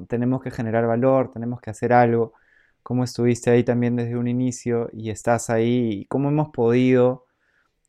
tenemos 0.08 0.42
que 0.42 0.50
generar 0.50 0.86
valor, 0.86 1.30
tenemos 1.30 1.60
que 1.60 1.70
hacer 1.70 1.92
algo, 1.92 2.34
cómo 2.82 3.04
estuviste 3.04 3.50
ahí 3.50 3.64
también 3.64 3.96
desde 3.96 4.16
un 4.16 4.28
inicio 4.28 4.88
y 4.92 5.10
estás 5.10 5.50
ahí, 5.50 5.90
y 6.02 6.04
cómo 6.06 6.28
hemos 6.28 6.50
podido 6.50 7.27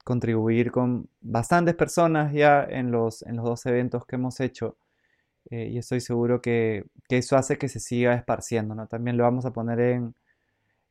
contribuir 0.09 0.71
con 0.71 1.07
bastantes 1.21 1.75
personas 1.75 2.33
ya 2.33 2.63
en 2.63 2.89
los, 2.89 3.21
en 3.21 3.35
los 3.35 3.45
dos 3.45 3.63
eventos 3.67 4.07
que 4.07 4.15
hemos 4.15 4.39
hecho. 4.39 4.75
Eh, 5.51 5.67
y 5.67 5.77
estoy 5.77 6.01
seguro 6.01 6.41
que, 6.41 6.85
eso 7.09 7.37
hace 7.37 7.59
que 7.59 7.69
se 7.69 7.79
siga 7.79 8.15
esparciendo. 8.15 8.73
¿no? 8.73 8.87
También 8.87 9.17
lo 9.17 9.23
vamos 9.23 9.45
a 9.45 9.53
poner 9.53 9.79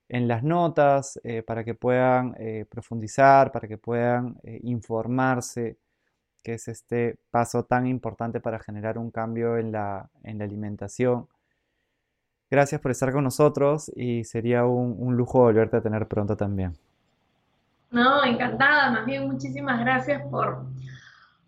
en, 0.08 0.28
las 0.28 0.44
notas 0.44 1.18
eh, 1.24 1.42
para 1.42 1.64
que 1.64 1.74
puedan 1.74 2.36
eh, 2.38 2.64
profundizar, 2.70 3.50
para 3.50 3.66
que 3.66 3.76
puedan 3.76 4.38
informarse 4.62 5.78
que 6.44 6.54
es 6.54 6.68
este 6.68 7.18
paso 7.32 7.64
tan 7.64 7.88
importante 7.88 8.38
para 8.40 8.60
generar 8.60 8.98
un 8.98 9.10
cambio 9.10 9.58
en 9.58 9.72
la, 9.72 10.08
alimentación. 10.22 11.26
Gracias 12.50 12.80
por 12.80 12.92
estar 12.92 13.12
con 13.12 13.24
nosotros 13.24 13.90
y 13.96 14.22
sería 14.22 14.64
un, 14.64 15.16
lujo 15.16 15.40
volverte 15.40 15.78
a 15.78 15.82
tener 15.82 16.06
pronto 16.06 16.36
también. 16.36 16.76
No, 17.90 18.22
encantada, 18.24 18.90
más 18.90 19.06
bien 19.06 19.26
muchísimas 19.26 19.80
gracias 19.80 20.22
por, 20.30 20.66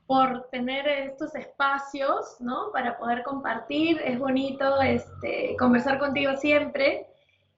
por 0.07 0.49
tener 0.51 0.89
estos 0.89 1.35
espacios, 1.35 2.37
¿no? 2.41 2.73
Para 2.73 2.99
poder 2.99 3.23
compartir, 3.23 4.01
es 4.05 4.19
bonito 4.19 4.81
este, 4.81 5.55
conversar 5.59 5.99
contigo 5.99 6.37
siempre 6.37 7.07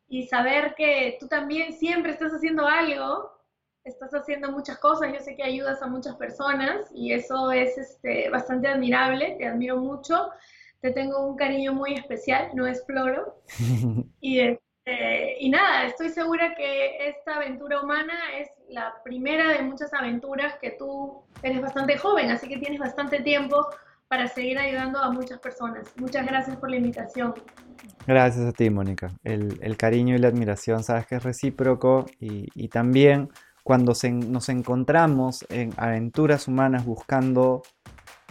y 0.08 0.26
saber 0.26 0.74
que 0.74 1.16
tú 1.20 1.28
también 1.28 1.72
siempre 1.72 2.12
estás 2.12 2.32
haciendo 2.32 2.66
algo. 2.66 3.30
Estás 3.84 4.12
haciendo 4.12 4.52
muchas 4.52 4.78
cosas, 4.78 5.12
yo 5.12 5.20
sé 5.20 5.34
que 5.34 5.42
ayudas 5.42 5.82
a 5.82 5.86
muchas 5.86 6.14
personas 6.16 6.88
y 6.94 7.12
eso 7.12 7.50
es 7.50 7.76
este, 7.78 8.30
bastante 8.30 8.68
admirable, 8.68 9.34
te 9.38 9.46
admiro 9.46 9.78
mucho, 9.78 10.30
te 10.80 10.92
tengo 10.92 11.26
un 11.26 11.36
cariño 11.36 11.72
muy 11.72 11.94
especial, 11.94 12.50
no 12.54 12.66
exploro. 12.66 13.42
y, 14.20 14.40
este, 14.40 14.62
y 14.84 15.48
nada, 15.48 15.86
estoy 15.86 16.08
segura 16.08 16.54
que 16.56 17.08
esta 17.08 17.36
aventura 17.36 17.80
humana 17.80 18.14
es 18.38 18.48
la 18.68 18.94
primera 19.04 19.48
de 19.48 19.62
muchas 19.62 19.92
aventuras 19.94 20.54
que 20.60 20.72
tú 20.72 21.22
eres 21.42 21.60
bastante 21.60 21.96
joven, 21.96 22.30
así 22.30 22.48
que 22.48 22.58
tienes 22.58 22.80
bastante 22.80 23.20
tiempo 23.20 23.66
para 24.08 24.28
seguir 24.28 24.58
ayudando 24.58 24.98
a 24.98 25.10
muchas 25.10 25.38
personas. 25.38 25.92
Muchas 25.96 26.26
gracias 26.26 26.56
por 26.56 26.68
la 26.70 26.76
invitación. 26.76 27.34
Gracias 28.06 28.44
a 28.44 28.52
ti, 28.52 28.68
Mónica. 28.70 29.10
El, 29.22 29.76
cariño 29.76 30.16
y 30.16 30.18
la 30.18 30.28
admiración, 30.28 30.82
sabes 30.82 31.06
que 31.06 31.14
es 31.16 31.22
recíproco 31.22 32.06
y, 32.20 32.48
y 32.54 32.68
también 32.68 33.30
cuando 33.62 33.92
nos 34.04 34.48
encontramos 34.48 35.46
en 35.48 35.72
aventuras 35.76 36.48
humanas 36.48 36.84
buscando, 36.84 37.62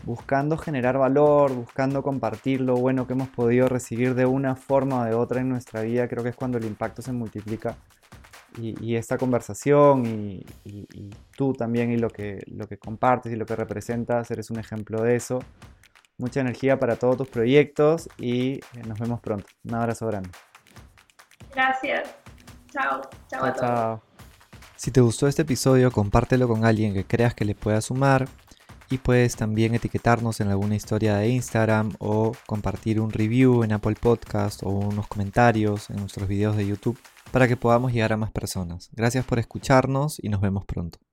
buscando 0.03 0.57
generar 0.57 0.97
valor, 0.97 1.53
buscando 1.53 2.01
compartir 2.03 2.61
lo 2.61 2.75
bueno 2.75 3.07
que 3.07 3.13
hemos 3.13 3.29
podido 3.29 3.67
recibir 3.67 4.15
de 4.15 4.25
una 4.25 4.55
forma 4.55 5.01
o 5.01 5.05
de 5.05 5.13
otra 5.13 5.41
en 5.41 5.49
nuestra 5.49 5.81
vida, 5.81 6.07
creo 6.07 6.23
que 6.23 6.29
es 6.29 6.35
cuando 6.35 6.57
el 6.57 6.65
impacto 6.65 7.01
se 7.01 7.11
multiplica. 7.11 7.75
Y, 8.57 8.97
esta 8.97 9.17
conversación 9.17 10.05
y, 10.05 10.45
tú 11.37 11.53
también 11.53 11.89
y 11.89 11.97
lo 11.97 12.09
que, 12.09 12.43
lo 12.47 12.67
que 12.67 12.77
compartes 12.77 13.31
y 13.31 13.37
lo 13.37 13.45
que 13.45 13.55
representas, 13.55 14.29
eres 14.29 14.49
un 14.49 14.59
ejemplo 14.59 15.01
de 15.01 15.15
eso. 15.15 15.39
Mucha 16.17 16.41
energía 16.41 16.77
para 16.77 16.97
todos 16.97 17.15
tus 17.15 17.29
proyectos 17.29 18.09
y 18.17 18.55
eh, 18.55 18.61
nos 18.85 18.99
vemos 18.99 19.21
pronto. 19.21 19.47
Un 19.63 19.75
abrazo 19.75 20.05
grande. 20.07 20.29
Gracias. 21.55 22.13
Chao. 22.71 23.01
Chao, 23.29 23.45
a 23.45 23.53
todos. 23.53 23.69
Chao. 23.69 24.01
Si 24.75 24.91
te 24.91 24.99
gustó 24.99 25.27
este 25.27 25.43
episodio, 25.43 25.89
compártelo 25.89 26.49
con 26.49 26.65
alguien 26.65 26.93
que 26.93 27.05
creas 27.05 27.33
que 27.33 27.45
le 27.45 27.55
pueda 27.55 27.79
sumar 27.79 28.27
y 28.91 28.97
puedes 28.97 29.35
también 29.35 29.73
etiquetarnos 29.73 30.41
en 30.41 30.49
alguna 30.49 30.75
historia 30.75 31.15
de 31.15 31.29
Instagram 31.29 31.93
o 31.99 32.33
compartir 32.45 32.99
un 32.99 33.09
review 33.09 33.63
en 33.63 33.71
Apple 33.71 33.95
Podcast 33.99 34.63
o 34.63 34.69
unos 34.69 35.07
comentarios 35.07 35.89
en 35.89 35.97
nuestros 35.97 36.27
videos 36.27 36.57
de 36.57 36.67
YouTube 36.67 36.99
para 37.31 37.47
que 37.47 37.57
podamos 37.57 37.93
llegar 37.93 38.13
a 38.13 38.17
más 38.17 38.31
personas. 38.31 38.89
Gracias 38.91 39.25
por 39.25 39.39
escucharnos 39.39 40.19
y 40.21 40.29
nos 40.29 40.41
vemos 40.41 40.65
pronto. 40.65 41.10